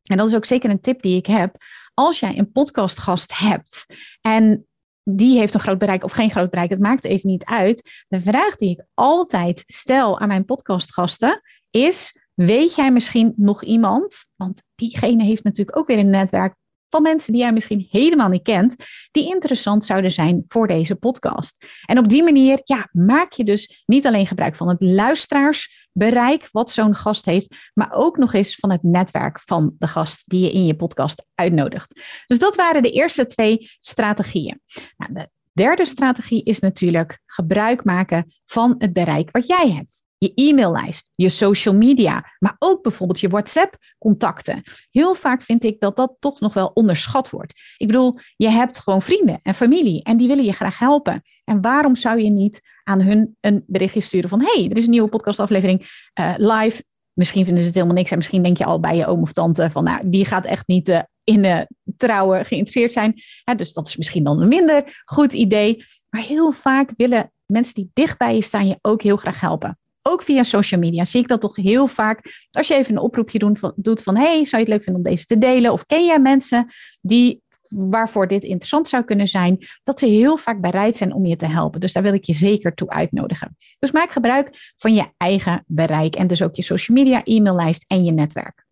en 0.03 0.17
dat 0.17 0.29
is 0.29 0.35
ook 0.35 0.45
zeker 0.45 0.71
een 0.71 0.81
tip 0.81 1.03
die 1.03 1.17
ik 1.17 1.27
heb, 1.27 1.57
als 1.95 2.21
jij 2.21 2.39
een 2.39 2.53
podcastgast 2.53 3.39
hebt 3.39 3.87
en 4.21 4.67
die 5.05 5.39
heeft 5.39 5.55
een 5.55 5.61
groot 5.61 5.79
bereik 5.79 6.05
of 6.05 6.13
geen 6.13 6.31
groot 6.31 6.51
bereik, 6.51 6.71
het 6.71 6.81
maakt 6.81 7.05
even 7.05 7.31
niet 7.31 7.45
uit. 7.45 8.05
De 8.09 8.21
vraag 8.21 8.57
die 8.57 8.71
ik 8.71 8.85
altijd 8.95 9.63
stel 9.67 10.21
aan 10.21 10.29
mijn 10.29 10.45
podcastgasten 10.45 11.41
is: 11.71 12.19
weet 12.35 12.75
jij 12.75 12.93
misschien 12.93 13.33
nog 13.37 13.65
iemand? 13.65 14.27
Want 14.37 14.63
diegene 14.75 15.25
heeft 15.25 15.45
natuurlijk 15.45 15.79
ook 15.79 15.87
weer 15.87 15.99
een 15.99 16.11
netwerk 16.11 16.55
van 16.95 17.03
mensen 17.03 17.33
die 17.33 17.43
jij 17.43 17.53
misschien 17.53 17.87
helemaal 17.91 18.29
niet 18.29 18.43
kent, 18.43 18.85
die 19.11 19.27
interessant 19.27 19.85
zouden 19.85 20.11
zijn 20.11 20.43
voor 20.47 20.67
deze 20.67 20.95
podcast. 20.95 21.67
En 21.87 21.99
op 21.99 22.09
die 22.09 22.23
manier 22.23 22.61
ja, 22.65 22.89
maak 22.93 23.33
je 23.33 23.45
dus 23.45 23.83
niet 23.87 24.07
alleen 24.07 24.27
gebruik 24.27 24.57
van 24.57 24.69
het 24.69 24.83
luisteraarsbereik 24.83 26.49
wat 26.53 26.71
zo'n 26.71 26.95
gast 26.95 27.25
heeft, 27.25 27.57
maar 27.73 27.93
ook 27.93 28.17
nog 28.17 28.35
eens 28.35 28.55
van 28.55 28.71
het 28.71 28.83
netwerk 28.83 29.41
van 29.41 29.75
de 29.79 29.87
gast 29.87 30.29
die 30.29 30.41
je 30.41 30.53
in 30.53 30.67
je 30.67 30.77
podcast 30.77 31.27
uitnodigt. 31.35 32.01
Dus 32.27 32.39
dat 32.39 32.57
waren 32.57 32.83
de 32.83 32.91
eerste 32.91 33.27
twee 33.27 33.71
strategieën. 33.81 34.61
Nou, 34.97 35.13
de 35.13 35.29
derde 35.53 35.85
strategie 35.85 36.43
is 36.43 36.59
natuurlijk 36.59 37.19
gebruik 37.27 37.85
maken 37.85 38.25
van 38.45 38.75
het 38.79 38.93
bereik 38.93 39.31
wat 39.31 39.47
jij 39.47 39.71
hebt 39.71 40.04
je 40.25 40.33
e-maillijst, 40.35 41.11
je 41.15 41.29
social 41.29 41.75
media, 41.75 42.25
maar 42.39 42.57
ook 42.59 42.83
bijvoorbeeld 42.83 43.21
je 43.21 43.29
WhatsApp-contacten. 43.29 44.63
Heel 44.91 45.15
vaak 45.15 45.43
vind 45.43 45.65
ik 45.65 45.81
dat 45.81 45.97
dat 45.97 46.17
toch 46.19 46.41
nog 46.41 46.55
wel 46.55 46.71
onderschat 46.75 47.31
wordt. 47.31 47.53
Ik 47.77 47.87
bedoel, 47.87 48.19
je 48.37 48.49
hebt 48.49 48.79
gewoon 48.79 49.03
vrienden 49.03 49.41
en 49.43 49.55
familie 49.55 50.03
en 50.03 50.17
die 50.17 50.29
willen 50.29 50.45
je 50.45 50.53
graag 50.53 50.79
helpen. 50.79 51.23
En 51.45 51.61
waarom 51.61 51.97
zou 51.97 52.23
je 52.23 52.31
niet 52.31 52.61
aan 52.85 53.01
hun 53.01 53.37
een 53.41 53.65
berichtje 53.67 54.01
sturen 54.01 54.29
van: 54.29 54.41
hey, 54.41 54.69
er 54.71 54.77
is 54.77 54.85
een 54.85 54.91
nieuwe 54.91 55.09
podcastaflevering 55.09 56.09
uh, 56.21 56.35
live. 56.37 56.85
Misschien 57.13 57.45
vinden 57.45 57.63
ze 57.63 57.67
het 57.67 57.77
helemaal 57.77 57.97
niks 57.97 58.11
en 58.11 58.17
misschien 58.17 58.43
denk 58.43 58.59
je 58.59 58.65
al 58.65 58.81
bij 58.81 58.97
je 58.97 59.07
oom 59.07 59.23
of 59.23 59.33
tante 59.33 59.71
van, 59.71 59.85
nou, 59.85 60.11
die 60.11 60.25
gaat 60.25 60.45
echt 60.47 60.67
niet 60.67 60.89
uh, 60.89 61.01
in 61.25 61.45
uh, 61.45 61.61
trouwen 61.97 62.47
geïnteresseerd 62.47 62.93
zijn. 62.93 63.15
dus 63.57 63.73
dat 63.73 63.87
is 63.87 63.97
misschien 63.97 64.25
dan 64.25 64.41
een 64.41 64.49
minder 64.49 65.03
goed 65.05 65.33
idee. 65.33 65.85
Maar 66.09 66.23
heel 66.23 66.53
vaak 66.53 66.91
willen 66.97 67.33
mensen 67.47 67.75
die 67.75 67.91
dicht 67.93 68.19
bij 68.19 68.35
je 68.35 68.43
staan 68.43 68.67
je 68.67 68.79
ook 68.81 69.03
heel 69.03 69.17
graag 69.17 69.41
helpen. 69.41 69.79
Ook 70.09 70.23
via 70.23 70.43
social 70.43 70.81
media 70.81 71.05
zie 71.05 71.21
ik 71.21 71.29
dat 71.29 71.41
toch 71.41 71.57
heel 71.57 71.87
vaak. 71.87 72.47
Als 72.51 72.69
je 72.69 72.75
even 72.75 72.93
een 72.93 73.03
oproepje 73.03 73.39
doet 73.39 73.59
van, 73.59 73.73
doet 73.77 74.03
van 74.03 74.17
hey, 74.17 74.45
zou 74.45 74.63
je 74.63 74.69
het 74.69 74.69
leuk 74.69 74.83
vinden 74.83 75.03
om 75.05 75.11
deze 75.11 75.25
te 75.25 75.39
delen? 75.39 75.73
Of 75.73 75.87
ken 75.87 76.05
jij 76.05 76.19
mensen 76.19 76.67
die 77.01 77.43
waarvoor 77.69 78.29
dit 78.29 78.43
interessant 78.43 78.89
zou 78.89 79.05
kunnen 79.05 79.29
zijn, 79.29 79.59
dat 79.83 79.99
ze 79.99 80.07
heel 80.07 80.37
vaak 80.37 80.61
bereid 80.61 80.97
zijn 80.97 81.15
om 81.15 81.27
je 81.27 81.37
te 81.37 81.47
helpen. 81.47 81.81
Dus 81.81 81.93
daar 81.93 82.03
wil 82.03 82.15
ik 82.15 82.25
je 82.25 82.33
zeker 82.33 82.75
toe 82.75 82.89
uitnodigen. 82.89 83.57
Dus 83.79 83.91
maak 83.91 84.11
gebruik 84.11 84.73
van 84.77 84.95
je 84.95 85.05
eigen 85.17 85.65
bereik 85.67 86.15
en 86.15 86.27
dus 86.27 86.43
ook 86.43 86.57
je 86.57 86.63
social 86.63 86.97
media, 86.97 87.25
e-maillijst 87.25 87.85
en 87.87 88.05
je 88.05 88.13
netwerk. 88.13 88.64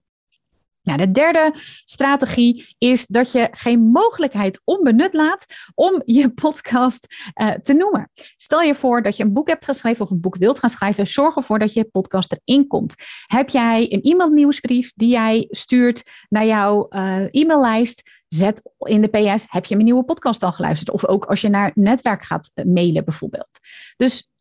Nou, 0.83 0.99
de 0.99 1.11
derde 1.11 1.51
strategie 1.85 2.75
is 2.79 3.07
dat 3.07 3.33
je 3.33 3.49
geen 3.51 3.81
mogelijkheid 3.81 4.61
onbenut 4.65 5.15
laat 5.15 5.45
om 5.75 6.03
je 6.05 6.31
podcast 6.43 7.33
uh, 7.41 7.51
te 7.51 7.73
noemen. 7.73 8.11
Stel 8.37 8.61
je 8.61 8.75
voor 8.75 9.03
dat 9.03 9.17
je 9.17 9.23
een 9.23 9.33
boek 9.33 9.49
hebt 9.49 9.65
geschreven 9.65 10.05
of 10.05 10.11
een 10.11 10.21
boek 10.21 10.37
wilt 10.37 10.59
gaan 10.59 10.71
schrijven. 10.71 11.07
Zorg 11.07 11.37
ervoor 11.37 11.59
dat 11.59 11.73
je 11.73 11.85
podcast 11.85 12.37
erin 12.45 12.67
komt. 12.67 12.95
Heb 13.27 13.49
jij 13.49 13.87
een 13.93 14.03
e-mailnieuwsbrief 14.03 14.93
die 14.95 15.09
jij 15.09 15.47
stuurt 15.51 16.03
naar 16.29 16.47
jouw 16.47 16.87
uh, 16.91 17.25
e-maillijst? 17.31 18.21
Zet 18.29 18.63
in 18.79 19.01
de 19.01 19.09
PS, 19.09 19.45
heb 19.49 19.65
je 19.65 19.75
mijn 19.75 19.87
nieuwe 19.87 20.05
podcast 20.05 20.43
al 20.43 20.53
geluisterd? 20.53 20.91
Of 20.91 21.07
ook 21.07 21.25
als 21.25 21.41
je 21.41 21.49
naar 21.49 21.71
netwerk 21.75 22.25
gaat 22.25 22.51
eh, 22.55 22.65
mailen 22.65 23.05
bijvoorbeeld. 23.05 23.59
Dus 23.97 24.32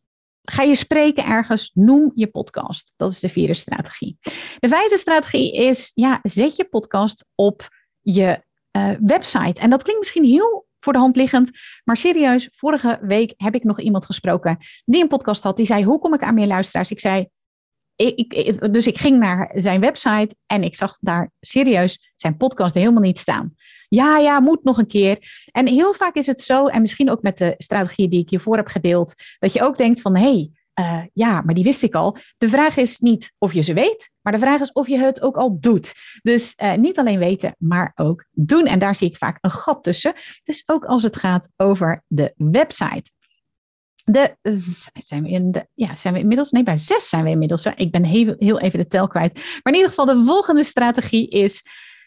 Ga 0.42 0.62
je 0.62 0.74
spreken 0.74 1.26
ergens, 1.26 1.70
noem 1.74 2.12
je 2.14 2.26
podcast. 2.26 2.92
Dat 2.96 3.10
is 3.10 3.20
de 3.20 3.28
vierde 3.28 3.54
strategie. 3.54 4.16
De 4.58 4.68
vijfde 4.68 4.98
strategie 4.98 5.54
is, 5.54 5.92
ja, 5.94 6.18
zet 6.22 6.56
je 6.56 6.64
podcast 6.64 7.24
op 7.34 7.68
je 8.00 8.44
uh, 8.76 8.90
website. 9.00 9.60
En 9.60 9.70
dat 9.70 9.82
klinkt 9.82 10.00
misschien 10.00 10.24
heel 10.24 10.66
voor 10.80 10.92
de 10.92 10.98
hand 10.98 11.16
liggend, 11.16 11.50
maar 11.84 11.96
serieus, 11.96 12.48
vorige 12.52 12.98
week 13.02 13.34
heb 13.36 13.54
ik 13.54 13.64
nog 13.64 13.80
iemand 13.80 14.06
gesproken 14.06 14.56
die 14.84 15.02
een 15.02 15.08
podcast 15.08 15.42
had. 15.42 15.56
Die 15.56 15.66
zei, 15.66 15.84
hoe 15.84 15.98
kom 15.98 16.14
ik 16.14 16.22
aan 16.22 16.34
meer 16.34 16.46
luisteraars? 16.46 16.90
Ik 16.90 17.00
zei, 17.00 17.28
dus 18.70 18.86
ik 18.86 18.98
ging 18.98 19.18
naar 19.18 19.50
zijn 19.54 19.80
website 19.80 20.34
en 20.46 20.62
ik 20.62 20.74
zag 20.74 20.98
daar 21.00 21.30
serieus 21.40 22.12
zijn 22.16 22.36
podcast 22.36 22.74
helemaal 22.74 23.02
niet 23.02 23.18
staan. 23.18 23.54
Ja, 23.88 24.18
ja, 24.18 24.40
moet 24.40 24.64
nog 24.64 24.78
een 24.78 24.86
keer. 24.86 25.18
En 25.50 25.66
heel 25.66 25.94
vaak 25.94 26.14
is 26.14 26.26
het 26.26 26.40
zo, 26.40 26.66
en 26.66 26.80
misschien 26.80 27.10
ook 27.10 27.22
met 27.22 27.38
de 27.38 27.54
strategie 27.58 28.08
die 28.08 28.20
ik 28.20 28.30
hiervoor 28.30 28.56
heb 28.56 28.66
gedeeld, 28.66 29.14
dat 29.38 29.52
je 29.52 29.62
ook 29.62 29.76
denkt 29.76 30.00
van 30.00 30.16
hé, 30.16 30.22
hey, 30.22 30.50
uh, 30.80 31.02
ja, 31.12 31.40
maar 31.40 31.54
die 31.54 31.64
wist 31.64 31.82
ik 31.82 31.94
al. 31.94 32.16
De 32.38 32.48
vraag 32.48 32.76
is 32.76 32.98
niet 32.98 33.32
of 33.38 33.52
je 33.52 33.60
ze 33.60 33.74
weet, 33.74 34.10
maar 34.20 34.32
de 34.32 34.38
vraag 34.38 34.60
is 34.60 34.72
of 34.72 34.88
je 34.88 34.98
het 34.98 35.22
ook 35.22 35.36
al 35.36 35.60
doet. 35.60 35.92
Dus 36.22 36.54
uh, 36.56 36.74
niet 36.74 36.98
alleen 36.98 37.18
weten, 37.18 37.54
maar 37.58 37.92
ook 37.94 38.24
doen. 38.30 38.66
En 38.66 38.78
daar 38.78 38.94
zie 38.94 39.08
ik 39.08 39.16
vaak 39.16 39.38
een 39.40 39.50
gat 39.50 39.82
tussen. 39.82 40.12
Dus 40.44 40.62
ook 40.66 40.84
als 40.84 41.02
het 41.02 41.16
gaat 41.16 41.48
over 41.56 42.02
de 42.06 42.32
website. 42.36 43.10
De, 44.04 44.36
zijn 44.92 45.22
we 45.22 45.28
in 45.28 45.52
de, 45.52 45.66
ja, 45.74 45.94
zijn 45.94 46.14
we 46.14 46.20
inmiddels? 46.20 46.50
Nee, 46.50 46.62
bij 46.62 46.78
zes 46.78 47.08
zijn 47.08 47.24
we 47.24 47.30
inmiddels. 47.30 47.66
Ik 47.66 47.90
ben 47.90 48.04
heel, 48.04 48.34
heel 48.38 48.60
even 48.60 48.78
de 48.78 48.86
tel 48.86 49.08
kwijt. 49.08 49.34
Maar 49.34 49.72
in 49.72 49.74
ieder 49.74 49.88
geval, 49.88 50.04
de 50.04 50.24
volgende 50.24 50.64
strategie 50.64 51.28
is 51.28 51.62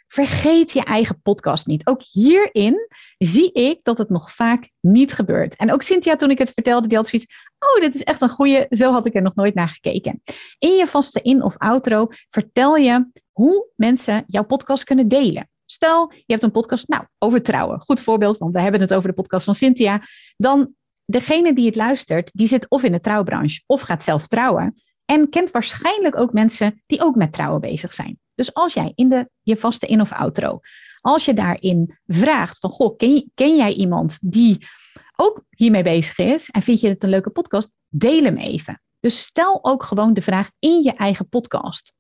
Vergeet 0.08 0.72
je 0.72 0.84
eigen 0.84 1.22
podcast 1.22 1.66
niet. 1.66 1.88
Ook 1.88 2.02
hierin 2.12 2.88
zie 3.18 3.52
ik 3.52 3.80
dat 3.84 3.98
het 3.98 4.10
nog 4.10 4.34
vaak 4.34 4.70
niet 4.82 5.14
gebeurt. 5.14 5.56
En 5.56 5.74
ook 5.74 5.82
Cynthia, 5.82 6.16
toen 6.16 6.30
ik 6.30 6.38
het 6.38 6.52
vertelde, 6.52 6.88
die 6.88 6.98
had 6.98 7.08
zoiets. 7.08 7.36
Oh, 7.60 7.82
dit 7.82 7.96
is 7.96 8.04
echt 8.04 8.22
een 8.22 8.30
goede. 8.30 8.66
Zo 8.70 8.92
had 8.92 9.06
ik 9.06 9.16
er 9.16 9.22
nog 9.22 9.36
nooit 9.36 9.54
naar 9.54 9.68
gekeken. 9.68 10.22
In 10.60 10.76
je 10.76 10.88
vaste 10.88 11.22
in- 11.22 11.44
of 11.44 11.58
outro 11.58 12.08
vertel 12.30 12.76
je 12.76 13.08
hoe 13.32 13.68
mensen 13.76 14.24
jouw 14.28 14.44
podcast 14.44 14.84
kunnen 14.84 15.08
delen. 15.08 15.50
Stel, 15.66 16.12
je 16.12 16.24
hebt 16.26 16.44
een 16.44 16.52
podcast, 16.52 16.88
nou, 16.88 17.04
over 17.18 17.42
trouwen. 17.42 17.82
Goed 17.82 18.00
voorbeeld, 18.00 18.38
want 18.38 18.54
we 18.54 18.62
hebben 18.62 18.82
het 18.82 18.94
over 18.94 19.10
de 19.10 19.16
podcast 19.16 19.46
van 19.46 19.56
Cynthia. 19.56 20.02
Dan 20.38 20.74
degene 21.06 21.54
die 21.54 21.66
het 21.66 21.76
luistert, 21.76 22.32
die 22.34 22.48
zit 22.48 22.70
of 22.70 22.84
in 22.84 22.92
de 22.92 23.00
trouwbranche 23.00 23.62
of 23.66 23.82
gaat 23.82 24.04
zelf 24.04 24.28
trouwen. 24.28 24.74
En 25.06 25.30
kent 25.30 25.52
waarschijnlijk 25.52 26.18
ook 26.18 26.34
mensen 26.34 26.84
die 26.86 27.02
ook 27.02 27.16
met 27.16 27.32
trouwen 27.32 27.62
bezig 27.62 27.94
zijn. 27.94 28.20
Dus 28.36 28.54
als 28.54 28.74
jij 28.74 28.92
in 28.96 29.10
de, 29.10 29.30
je 29.42 29.58
vaste 29.58 29.86
in- 29.88 30.02
of 30.02 30.12
outro, 30.12 30.60
als 31.02 31.26
je 31.26 31.34
daarin 31.34 31.98
vraagt 32.08 32.60
van, 32.60 32.70
goh, 32.70 32.98
ken, 32.98 33.32
ken 33.34 33.56
jij 33.56 33.74
iemand 33.74 34.18
die 34.22 34.68
ook 35.16 35.44
hiermee 35.50 35.84
bezig 35.84 36.18
is 36.18 36.50
en 36.50 36.62
vind 36.62 36.80
je 36.80 36.88
het 36.90 37.04
een 37.04 37.10
leuke 37.10 37.30
podcast, 37.30 37.72
deel 37.88 38.24
hem 38.24 38.38
even. 38.38 38.82
Dus 39.00 39.22
stel 39.22 39.60
ook 39.62 39.84
gewoon 39.84 40.14
de 40.14 40.22
vraag 40.22 40.50
in 40.60 40.84
je 40.84 40.94
eigen 40.94 41.30
podcast. 41.30 41.94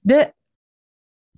De 0.00 0.34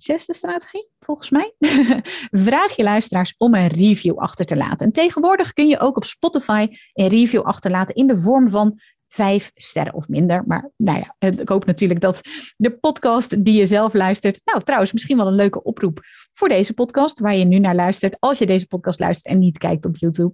zesde 0.01 0.33
strategie, 0.33 0.89
volgens 0.99 1.29
mij. 1.29 1.53
Vraag 2.47 2.75
je 2.75 2.83
luisteraars 2.83 3.35
om 3.37 3.53
een 3.53 3.67
review 3.67 4.17
achter 4.17 4.45
te 4.45 4.55
laten. 4.55 4.85
En 4.85 4.91
tegenwoordig 4.91 5.53
kun 5.53 5.67
je 5.67 5.79
ook 5.79 5.97
op 5.97 6.05
Spotify 6.05 6.67
een 6.93 7.07
review 7.07 7.41
achterlaten 7.41 7.95
in 7.95 8.07
de 8.07 8.17
vorm 8.17 8.49
van 8.49 8.79
vijf 9.07 9.51
sterren 9.55 9.93
of 9.93 10.07
minder. 10.07 10.43
Maar 10.47 10.71
nou 10.75 10.99
ja, 10.99 11.29
ik 11.29 11.49
hoop 11.49 11.65
natuurlijk 11.65 12.01
dat 12.01 12.21
de 12.57 12.71
podcast 12.71 13.43
die 13.43 13.53
je 13.53 13.65
zelf 13.65 13.93
luistert. 13.93 14.41
Nou, 14.43 14.63
trouwens, 14.63 14.91
misschien 14.91 15.17
wel 15.17 15.27
een 15.27 15.35
leuke 15.35 15.63
oproep 15.63 15.99
voor 16.33 16.49
deze 16.49 16.73
podcast, 16.73 17.19
waar 17.19 17.35
je 17.35 17.45
nu 17.45 17.59
naar 17.59 17.75
luistert. 17.75 18.15
Als 18.19 18.37
je 18.37 18.45
deze 18.45 18.67
podcast 18.67 18.99
luistert 18.99 19.33
en 19.33 19.39
niet 19.39 19.57
kijkt 19.57 19.85
op 19.85 19.97
YouTube. 19.97 20.33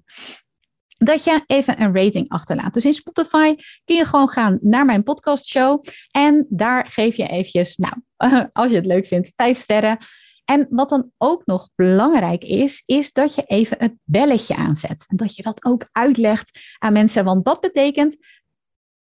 Dat 0.97 1.23
je 1.23 1.43
even 1.45 1.81
een 1.81 1.95
rating 1.95 2.29
achterlaat. 2.29 2.73
Dus 2.73 2.85
in 2.85 2.93
Spotify 2.93 3.55
kun 3.85 3.95
je 3.95 4.05
gewoon 4.05 4.29
gaan 4.29 4.57
naar 4.61 4.85
mijn 4.85 5.03
podcastshow. 5.03 5.83
En 6.11 6.45
daar 6.49 6.87
geef 6.89 7.15
je 7.15 7.27
eventjes, 7.27 7.77
nou, 7.77 7.93
als 8.53 8.69
je 8.69 8.75
het 8.75 8.85
leuk 8.85 9.07
vindt, 9.07 9.31
vijf 9.35 9.57
sterren. 9.57 9.97
En 10.45 10.67
wat 10.69 10.89
dan 10.89 11.11
ook 11.17 11.45
nog 11.45 11.69
belangrijk 11.75 12.43
is, 12.43 12.83
is 12.85 13.13
dat 13.13 13.35
je 13.35 13.43
even 13.43 13.77
het 13.79 13.93
belletje 14.03 14.55
aanzet. 14.55 15.05
En 15.07 15.17
dat 15.17 15.35
je 15.35 15.41
dat 15.41 15.65
ook 15.65 15.89
uitlegt 15.91 16.59
aan 16.77 16.93
mensen. 16.93 17.23
Want 17.23 17.45
dat 17.45 17.61
betekent 17.61 18.17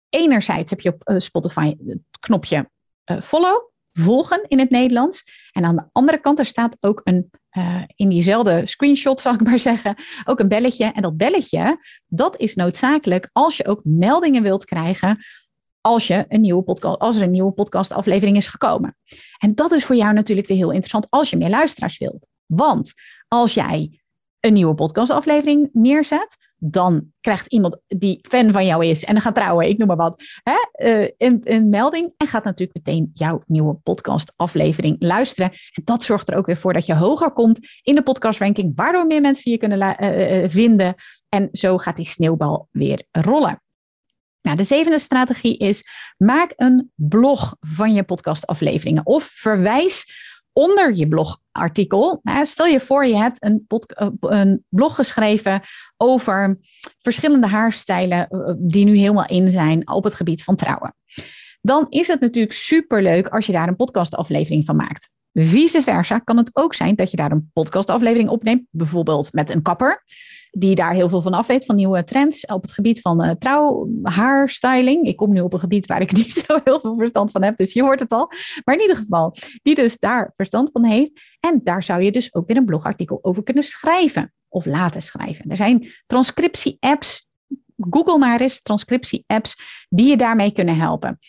enerzijds 0.09 0.69
heb 0.69 0.79
je 0.79 0.93
op 0.93 1.09
uh, 1.09 1.19
Spotify 1.19 1.75
het 1.85 1.99
knopje 2.19 2.69
uh, 3.11 3.21
follow, 3.21 3.72
volgen 3.93 4.45
in 4.47 4.59
het 4.59 4.69
Nederlands. 4.69 5.23
En 5.51 5.65
aan 5.65 5.75
de 5.75 5.83
andere 5.91 6.17
kant, 6.17 6.39
er 6.39 6.45
staat 6.45 6.77
ook 6.79 7.01
een, 7.03 7.29
uh, 7.57 7.83
in 7.95 8.09
diezelfde 8.09 8.65
screenshot, 8.65 9.21
zal 9.21 9.33
ik 9.33 9.43
maar 9.43 9.59
zeggen, 9.59 9.95
ook 10.25 10.39
een 10.39 10.47
belletje. 10.47 10.85
En 10.85 11.01
dat 11.01 11.17
belletje, 11.17 11.77
dat 12.07 12.39
is 12.39 12.55
noodzakelijk 12.55 13.29
als 13.31 13.57
je 13.57 13.67
ook 13.67 13.81
meldingen 13.83 14.43
wilt 14.43 14.65
krijgen 14.65 15.19
als, 15.81 16.07
je 16.07 16.25
een 16.27 16.41
nieuwe 16.41 16.63
podcast, 16.63 17.00
als 17.00 17.15
er 17.15 17.21
een 17.21 17.31
nieuwe 17.31 17.51
podcastaflevering 17.51 18.38
is 18.38 18.47
gekomen. 18.47 18.97
En 19.38 19.55
dat 19.55 19.71
is 19.71 19.85
voor 19.85 19.95
jou 19.95 20.13
natuurlijk 20.13 20.47
weer 20.47 20.57
heel 20.57 20.71
interessant 20.71 21.07
als 21.09 21.29
je 21.29 21.38
meer 21.38 21.50
luisteraars 21.50 21.97
wilt. 21.97 22.27
Want 22.45 22.93
als 23.27 23.53
jij 23.53 24.02
een 24.45 24.53
nieuwe 24.53 24.75
podcastaflevering 24.75 25.69
neerzet, 25.71 26.38
dan 26.57 27.12
krijgt 27.21 27.47
iemand 27.47 27.77
die 27.88 28.19
fan 28.29 28.51
van 28.51 28.65
jou 28.65 28.85
is 28.85 29.03
en 29.03 29.13
dan 29.13 29.21
gaat 29.21 29.35
trouwen, 29.35 29.67
ik 29.67 29.77
noem 29.77 29.88
maar 29.88 29.97
wat, 29.97 30.23
hè, 30.43 30.88
uh, 30.88 31.07
een, 31.17 31.41
een, 31.43 31.69
melding 31.69 32.13
en 32.17 32.27
gaat 32.27 32.43
natuurlijk 32.43 32.85
meteen 32.85 33.12
jouw 33.13 33.43
nieuwe 33.45 33.73
podcastaflevering 33.73 34.95
luisteren. 35.00 35.50
En 35.50 35.81
dat 35.85 36.03
zorgt 36.03 36.29
er 36.29 36.38
ook 36.38 36.45
weer 36.45 36.57
voor 36.57 36.73
dat 36.73 36.85
je 36.85 36.95
hoger 36.95 37.31
komt 37.31 37.59
in 37.81 37.95
de 37.95 38.03
podcastranking, 38.03 38.71
waardoor 38.75 39.05
meer 39.05 39.21
mensen 39.21 39.51
je 39.51 39.57
kunnen 39.57 40.03
uh, 40.03 40.50
vinden. 40.50 40.93
En 41.29 41.50
zo 41.51 41.77
gaat 41.77 41.95
die 41.95 42.05
sneeuwbal 42.05 42.67
weer 42.71 43.03
rollen. 43.12 43.62
Nou, 44.41 44.57
de 44.57 44.63
zevende 44.63 45.00
strategie 45.00 45.57
is: 45.57 45.83
maak 46.17 46.53
een 46.55 46.91
blog 46.95 47.55
van 47.59 47.93
je 47.93 48.03
podcastafleveringen 48.03 49.05
of 49.05 49.23
verwijs 49.23 50.05
onder 50.53 50.95
je 50.95 51.07
blogartikel. 51.07 52.19
Nou, 52.24 52.45
stel 52.45 52.65
je 52.65 52.79
voor, 52.79 53.05
je 53.05 53.15
hebt 53.15 53.43
een, 53.43 53.65
eh, 53.67 54.07
een, 54.19 54.65
blog 54.69 54.95
geschreven 54.95 55.62
over 55.98 56.57
verschillende 57.00 57.48
haarstijlen 57.48 58.27
eh, 58.27 58.53
die 58.57 58.86
nu 58.86 58.98
helemaal 58.98 59.27
in 59.27 59.51
zijn 59.51 59.88
op 59.88 60.03
het 60.03 60.13
gebied 60.13 60.43
van 60.43 60.55
trouwen. 60.55 60.95
Dan 61.62 61.86
is 61.89 62.07
het 62.07 62.19
natuurlijk 62.19 62.53
superleuk 62.53 63.27
als 63.27 63.45
je 63.45 63.51
daar 63.51 63.67
een 63.67 63.75
podcastaflevering 63.75 64.65
van 64.65 64.75
maakt. 64.75 65.10
Vice 65.33 65.81
versa 65.81 66.19
kan 66.19 66.37
het 66.37 66.49
ook 66.53 66.73
zijn 66.73 66.95
dat 66.95 67.11
je 67.11 67.17
daar 67.17 67.31
een 67.31 67.49
podcastaflevering 67.53 68.29
opneemt, 68.29 68.65
bijvoorbeeld 68.69 69.33
met 69.33 69.49
een 69.49 69.61
kapper 69.61 70.03
die 70.51 70.75
daar 70.75 70.93
heel 70.93 71.09
veel 71.09 71.21
van 71.21 71.33
af 71.33 71.47
weet, 71.47 71.65
van 71.65 71.75
nieuwe 71.75 72.03
trends 72.03 72.45
op 72.45 72.61
het 72.61 72.71
gebied 72.71 73.01
van 73.01 73.25
uh, 73.25 73.31
trouw, 73.31 73.89
haarstyling. 74.03 75.07
Ik 75.07 75.17
kom 75.17 75.33
nu 75.33 75.41
op 75.41 75.53
een 75.53 75.59
gebied 75.59 75.85
waar 75.85 76.01
ik 76.01 76.11
niet 76.17 76.45
zo 76.47 76.59
heel 76.63 76.79
veel 76.79 76.97
verstand 76.97 77.31
van 77.31 77.43
heb, 77.43 77.57
dus 77.57 77.73
je 77.73 77.81
hoort 77.81 77.99
het 77.99 78.11
al. 78.11 78.31
Maar 78.63 78.75
in 78.75 78.81
ieder 78.81 78.95
geval, 78.95 79.35
die 79.61 79.75
dus 79.75 79.99
daar 79.99 80.29
verstand 80.33 80.69
van 80.71 80.85
heeft. 80.85 81.11
En 81.39 81.59
daar 81.63 81.83
zou 81.83 82.01
je 82.01 82.11
dus 82.11 82.33
ook 82.33 82.47
weer 82.47 82.57
een 82.57 82.65
blogartikel 82.65 83.19
over 83.21 83.43
kunnen 83.43 83.63
schrijven 83.63 84.33
of 84.47 84.65
laten 84.65 85.01
schrijven. 85.01 85.49
Er 85.49 85.57
zijn 85.57 85.87
transcriptie-apps, 86.05 87.27
Google 87.89 88.17
maar 88.17 88.41
eens, 88.41 88.61
transcriptie-apps, 88.61 89.55
die 89.89 90.09
je 90.09 90.17
daarmee 90.17 90.51
kunnen 90.51 90.77
helpen. 90.77 91.19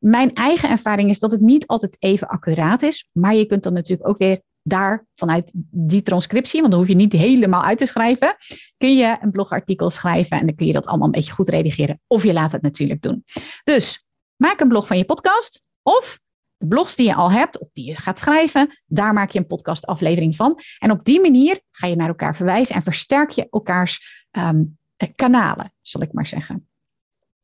Mijn 0.00 0.34
eigen 0.34 0.68
ervaring 0.68 1.10
is 1.10 1.18
dat 1.18 1.30
het 1.30 1.40
niet 1.40 1.66
altijd 1.66 1.96
even 1.98 2.28
accuraat 2.28 2.82
is, 2.82 3.08
maar 3.12 3.34
je 3.34 3.46
kunt 3.46 3.62
dan 3.62 3.72
natuurlijk 3.72 4.08
ook 4.08 4.18
weer 4.18 4.40
daar 4.62 5.06
vanuit 5.14 5.52
die 5.70 6.02
transcriptie, 6.02 6.60
want 6.60 6.72
dan 6.72 6.80
hoef 6.80 6.90
je 6.90 6.96
niet 6.96 7.12
helemaal 7.12 7.62
uit 7.62 7.78
te 7.78 7.86
schrijven, 7.86 8.36
kun 8.76 8.96
je 8.96 9.16
een 9.20 9.30
blogartikel 9.30 9.90
schrijven 9.90 10.38
en 10.38 10.46
dan 10.46 10.54
kun 10.54 10.66
je 10.66 10.72
dat 10.72 10.86
allemaal 10.86 11.06
een 11.06 11.12
beetje 11.12 11.32
goed 11.32 11.48
redigeren. 11.48 12.00
Of 12.06 12.24
je 12.24 12.32
laat 12.32 12.52
het 12.52 12.62
natuurlijk 12.62 13.02
doen. 13.02 13.24
Dus 13.64 14.06
maak 14.36 14.60
een 14.60 14.68
blog 14.68 14.86
van 14.86 14.98
je 14.98 15.04
podcast 15.04 15.68
of 15.82 16.20
de 16.56 16.66
blogs 16.66 16.96
die 16.96 17.06
je 17.06 17.14
al 17.14 17.30
hebt 17.30 17.58
of 17.58 17.68
die 17.72 17.86
je 17.86 17.96
gaat 17.96 18.18
schrijven, 18.18 18.80
daar 18.86 19.12
maak 19.12 19.30
je 19.30 19.38
een 19.38 19.46
podcastaflevering 19.46 20.36
van. 20.36 20.58
En 20.78 20.90
op 20.90 21.04
die 21.04 21.20
manier 21.20 21.60
ga 21.70 21.86
je 21.86 21.96
naar 21.96 22.08
elkaar 22.08 22.36
verwijzen 22.36 22.74
en 22.74 22.82
versterk 22.82 23.30
je 23.30 23.46
elkaars 23.50 24.24
um, 24.30 24.78
kanalen, 25.14 25.72
zal 25.80 26.02
ik 26.02 26.12
maar 26.12 26.26
zeggen. 26.26 26.69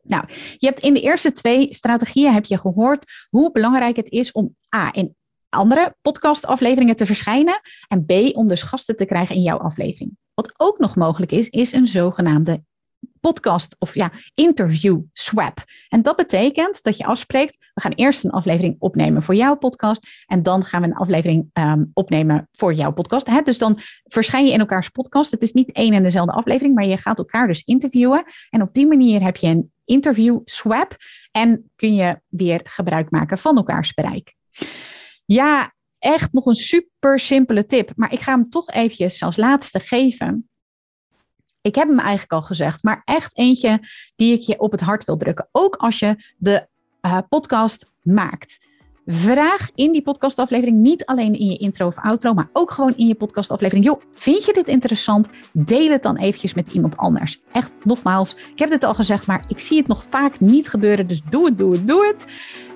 Nou, 0.06 0.24
je 0.56 0.66
hebt 0.66 0.80
in 0.80 0.94
de 0.94 1.00
eerste 1.00 1.32
twee 1.32 1.74
strategieën 1.74 2.32
heb 2.32 2.44
je 2.44 2.58
gehoord 2.58 3.04
hoe 3.28 3.52
belangrijk 3.52 3.96
het 3.96 4.10
is 4.10 4.32
om 4.32 4.56
A, 4.76 4.92
in 4.92 5.14
andere 5.48 5.96
podcastafleveringen 6.02 6.96
te 6.96 7.06
verschijnen 7.06 7.60
en 7.88 8.04
B, 8.04 8.36
om 8.36 8.48
dus 8.48 8.62
gasten 8.62 8.96
te 8.96 9.04
krijgen 9.04 9.36
in 9.36 9.42
jouw 9.42 9.58
aflevering. 9.58 10.16
Wat 10.34 10.54
ook 10.56 10.78
nog 10.78 10.96
mogelijk 10.96 11.32
is, 11.32 11.48
is 11.48 11.72
een 11.72 11.88
zogenaamde 11.88 12.62
podcast 13.26 13.76
of 13.78 13.94
ja, 13.94 14.12
interview 14.34 15.00
swap. 15.12 15.64
En 15.88 16.02
dat 16.02 16.16
betekent 16.16 16.82
dat 16.82 16.96
je 16.96 17.04
afspreekt, 17.04 17.70
we 17.74 17.80
gaan 17.80 17.92
eerst 17.92 18.24
een 18.24 18.30
aflevering 18.30 18.76
opnemen 18.78 19.22
voor 19.22 19.34
jouw 19.34 19.56
podcast 19.56 20.06
en 20.26 20.42
dan 20.42 20.64
gaan 20.64 20.80
we 20.80 20.86
een 20.86 20.94
aflevering 20.94 21.50
ehm, 21.52 21.84
opnemen 21.92 22.48
voor 22.52 22.74
jouw 22.74 22.92
podcast. 22.92 23.26
Hè? 23.26 23.42
Dus 23.42 23.58
dan 23.58 23.78
verschijn 24.04 24.46
je 24.46 24.52
in 24.52 24.60
elkaars 24.60 24.88
podcast. 24.88 25.30
Het 25.30 25.42
is 25.42 25.52
niet 25.52 25.72
één 25.72 25.92
en 25.92 26.02
dezelfde 26.02 26.32
aflevering, 26.32 26.74
maar 26.74 26.86
je 26.86 26.96
gaat 26.96 27.18
elkaar 27.18 27.46
dus 27.46 27.62
interviewen. 27.62 28.24
En 28.50 28.62
op 28.62 28.74
die 28.74 28.86
manier 28.86 29.22
heb 29.22 29.36
je 29.36 29.46
een 29.46 29.72
interview 29.84 30.40
swap 30.44 30.96
en 31.30 31.70
kun 31.76 31.94
je 31.94 32.20
weer 32.28 32.60
gebruik 32.64 33.10
maken 33.10 33.38
van 33.38 33.56
elkaars 33.56 33.94
bereik. 33.94 34.34
Ja, 35.24 35.74
echt 35.98 36.32
nog 36.32 36.46
een 36.46 36.54
super 36.54 37.18
simpele 37.18 37.66
tip, 37.66 37.92
maar 37.96 38.12
ik 38.12 38.20
ga 38.20 38.32
hem 38.32 38.50
toch 38.50 38.70
eventjes 38.70 39.22
als 39.22 39.36
laatste 39.36 39.80
geven. 39.80 40.48
Ik 41.66 41.74
heb 41.74 41.88
hem 41.88 41.98
eigenlijk 41.98 42.32
al 42.32 42.42
gezegd, 42.42 42.82
maar 42.82 43.02
echt 43.04 43.38
eentje 43.38 43.80
die 44.16 44.32
ik 44.32 44.40
je 44.40 44.58
op 44.58 44.70
het 44.70 44.80
hart 44.80 45.04
wil 45.04 45.16
drukken. 45.16 45.48
Ook 45.52 45.76
als 45.76 45.98
je 45.98 46.16
de 46.38 46.66
uh, 47.02 47.18
podcast 47.28 47.90
maakt. 48.02 48.64
Vraag 49.06 49.70
in 49.74 49.92
die 49.92 50.02
podcastaflevering, 50.02 50.76
niet 50.76 51.04
alleen 51.04 51.38
in 51.38 51.46
je 51.46 51.56
intro 51.56 51.86
of 51.86 51.98
outro, 51.98 52.34
maar 52.34 52.48
ook 52.52 52.70
gewoon 52.70 52.96
in 52.96 53.06
je 53.06 53.14
podcastaflevering. 53.14 53.84
Joh, 53.84 54.00
vind 54.14 54.44
je 54.44 54.52
dit 54.52 54.68
interessant? 54.68 55.28
Deel 55.52 55.90
het 55.90 56.02
dan 56.02 56.16
eventjes 56.16 56.54
met 56.54 56.72
iemand 56.72 56.96
anders. 56.96 57.40
Echt, 57.52 57.76
nogmaals, 57.84 58.36
ik 58.36 58.58
heb 58.58 58.70
dit 58.70 58.84
al 58.84 58.94
gezegd, 58.94 59.26
maar 59.26 59.44
ik 59.48 59.60
zie 59.60 59.78
het 59.78 59.86
nog 59.86 60.04
vaak 60.04 60.40
niet 60.40 60.68
gebeuren. 60.68 61.06
Dus 61.06 61.22
doe 61.30 61.44
het, 61.46 61.58
doe 61.58 61.72
het, 61.72 61.86
doe 61.86 62.06
het. 62.06 62.24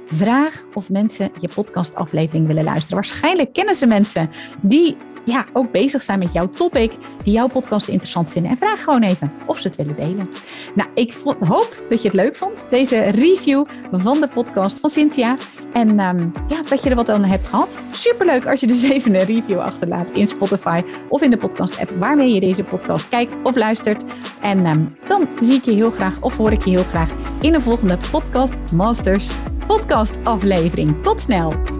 Vraag 0.07 0.65
of 0.75 0.89
mensen 0.89 1.31
je 1.41 1.49
podcastaflevering 1.49 2.47
willen 2.47 2.65
luisteren. 2.65 2.95
Waarschijnlijk 2.95 3.53
kennen 3.53 3.77
ze 3.77 3.87
mensen 3.87 4.31
die 4.61 4.97
ja, 5.25 5.45
ook 5.53 5.71
bezig 5.71 6.03
zijn 6.03 6.19
met 6.19 6.33
jouw 6.33 6.49
topic, 6.49 6.93
die 7.25 7.33
jouw 7.33 7.49
podcast 7.49 7.89
interessant 7.89 8.33
vinden. 8.33 8.51
En 8.51 8.57
vraag 8.57 8.85
gewoon 8.85 9.03
even 9.03 9.33
of 9.47 9.59
ze 9.59 9.67
het 9.67 9.77
willen 9.77 9.97
delen. 9.97 10.31
Nou, 10.75 10.89
ik 10.95 11.15
hoop 11.41 11.83
dat 11.89 12.03
je 12.03 12.09
het 12.09 12.17
leuk 12.17 12.37
vond, 12.37 12.67
deze 12.71 13.01
review 13.01 13.65
van 13.93 14.21
de 14.21 14.29
podcast 14.29 14.79
van 14.81 14.91
Cynthia. 14.91 15.37
En 15.73 16.01
um, 16.01 16.33
ja, 16.49 16.63
dat 16.69 16.83
je 16.83 16.91
er 16.91 16.97
wat 16.97 17.09
aan 17.09 17.25
hebt 17.25 17.47
gehad. 17.47 17.79
Superleuk 17.93 18.47
als 18.47 18.61
je 18.61 18.67
dus 18.67 18.83
even 18.83 19.15
een 19.15 19.25
review 19.25 19.59
achterlaat 19.59 20.11
in 20.11 20.27
Spotify 20.27 20.83
of 21.09 21.23
in 21.23 21.31
de 21.31 21.37
podcast-app 21.37 21.91
waarmee 21.99 22.35
je 22.35 22.41
deze 22.41 22.65
podcast 22.65 23.09
kijkt 23.09 23.35
of 23.43 23.57
luistert. 23.57 24.03
En 24.41 24.67
um, 24.67 24.97
dan 25.09 25.29
zie 25.41 25.55
ik 25.55 25.65
je 25.65 25.73
heel 25.73 25.91
graag 25.91 26.21
of 26.21 26.37
hoor 26.37 26.53
ik 26.53 26.65
je 26.65 26.71
heel 26.71 26.85
graag 26.85 27.11
in 27.41 27.55
een 27.55 27.63
volgende 27.63 27.97
Podcast 28.11 28.55
Masters 28.73 29.31
podcast 29.77 30.17
aflevering. 30.25 31.03
Tot 31.03 31.21
snel! 31.21 31.80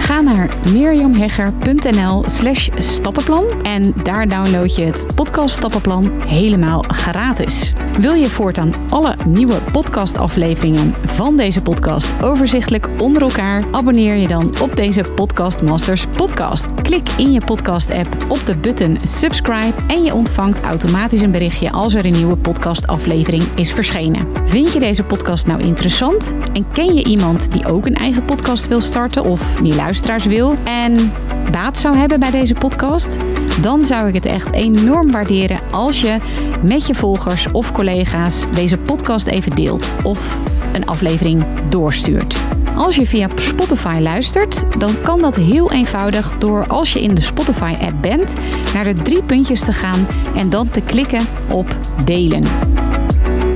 Ga 0.00 0.20
naar 0.20 0.48
mirjamhegger.nl 0.72 2.24
slash 2.26 2.68
stappenplan 2.76 3.44
en 3.62 3.94
daar 4.02 4.28
download 4.28 4.76
je 4.76 4.82
het 4.82 5.06
podcast 5.14 5.54
stappenplan 5.56 6.22
helemaal 6.26 6.84
gratis. 6.88 7.72
Wil 7.98 8.14
je 8.14 8.28
voortaan 8.28 8.74
alle 8.88 9.16
nieuwe 9.26 9.58
podcastafleveringen 9.72 10.94
van 11.04 11.36
deze 11.36 11.62
podcast 11.62 12.22
overzichtelijk 12.22 12.88
onder 12.98 13.22
elkaar? 13.22 13.64
Abonneer 13.70 14.14
je 14.14 14.28
dan 14.28 14.54
op 14.60 14.76
deze 14.76 15.02
Podcast 15.14 15.62
Masters 15.62 16.06
podcast. 16.06 16.79
Klik 16.90 17.08
in 17.08 17.32
je 17.32 17.40
podcast 17.44 17.90
app 17.90 18.16
op 18.28 18.46
de 18.46 18.56
button 18.56 18.96
subscribe 19.02 19.72
en 19.86 20.04
je 20.04 20.14
ontvangt 20.14 20.60
automatisch 20.60 21.20
een 21.20 21.30
berichtje 21.30 21.72
als 21.72 21.94
er 21.94 22.04
een 22.04 22.12
nieuwe 22.12 22.36
podcastaflevering 22.36 23.42
is 23.54 23.72
verschenen. 23.72 24.26
Vind 24.44 24.72
je 24.72 24.78
deze 24.78 25.04
podcast 25.04 25.46
nou 25.46 25.62
interessant 25.62 26.34
en 26.52 26.70
ken 26.72 26.94
je 26.94 27.04
iemand 27.04 27.52
die 27.52 27.66
ook 27.66 27.86
een 27.86 27.94
eigen 27.94 28.24
podcast 28.24 28.68
wil 28.68 28.80
starten 28.80 29.24
of 29.24 29.54
die 29.62 29.74
luisteraars 29.74 30.24
wil 30.24 30.54
en 30.64 31.12
baat 31.50 31.78
zou 31.78 31.96
hebben 31.96 32.20
bij 32.20 32.30
deze 32.30 32.54
podcast, 32.54 33.16
dan 33.60 33.84
zou 33.84 34.08
ik 34.08 34.14
het 34.14 34.26
echt 34.26 34.52
enorm 34.52 35.10
waarderen 35.10 35.60
als 35.70 36.00
je 36.00 36.16
met 36.62 36.86
je 36.86 36.94
volgers 36.94 37.50
of 37.52 37.72
collega's 37.72 38.44
deze 38.54 38.76
podcast 38.76 39.26
even 39.26 39.50
deelt 39.50 39.94
of 40.02 40.36
een 40.72 40.86
aflevering 40.86 41.44
doorstuurt. 41.68 42.38
Als 42.80 42.96
je 42.96 43.06
via 43.06 43.28
Spotify 43.34 43.98
luistert, 44.00 44.62
dan 44.78 44.94
kan 45.02 45.20
dat 45.20 45.36
heel 45.36 45.72
eenvoudig 45.72 46.38
door 46.38 46.66
als 46.66 46.92
je 46.92 47.02
in 47.02 47.14
de 47.14 47.20
Spotify-app 47.20 47.94
bent, 48.00 48.34
naar 48.74 48.84
de 48.84 48.94
drie 48.94 49.22
puntjes 49.22 49.60
te 49.60 49.72
gaan 49.72 50.06
en 50.36 50.50
dan 50.50 50.70
te 50.70 50.80
klikken 50.80 51.26
op 51.50 51.76
delen. 52.04 52.44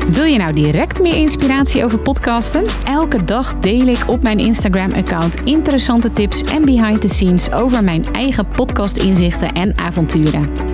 Wil 0.09 0.25
je 0.25 0.39
nou 0.39 0.53
direct 0.53 1.01
meer 1.01 1.15
inspiratie 1.15 1.85
over 1.85 1.99
podcasten? 1.99 2.65
Elke 2.85 3.25
dag 3.25 3.59
deel 3.59 3.87
ik 3.87 4.05
op 4.07 4.23
mijn 4.23 4.39
Instagram-account 4.39 5.35
interessante 5.45 6.13
tips 6.13 6.43
en 6.43 6.65
behind 6.65 7.01
the 7.01 7.09
scenes 7.09 7.53
over 7.53 7.85
mijn 7.85 8.05
eigen 8.13 8.49
podcast-inzichten 8.49 9.53
en 9.53 9.79
avonturen. 9.79 10.74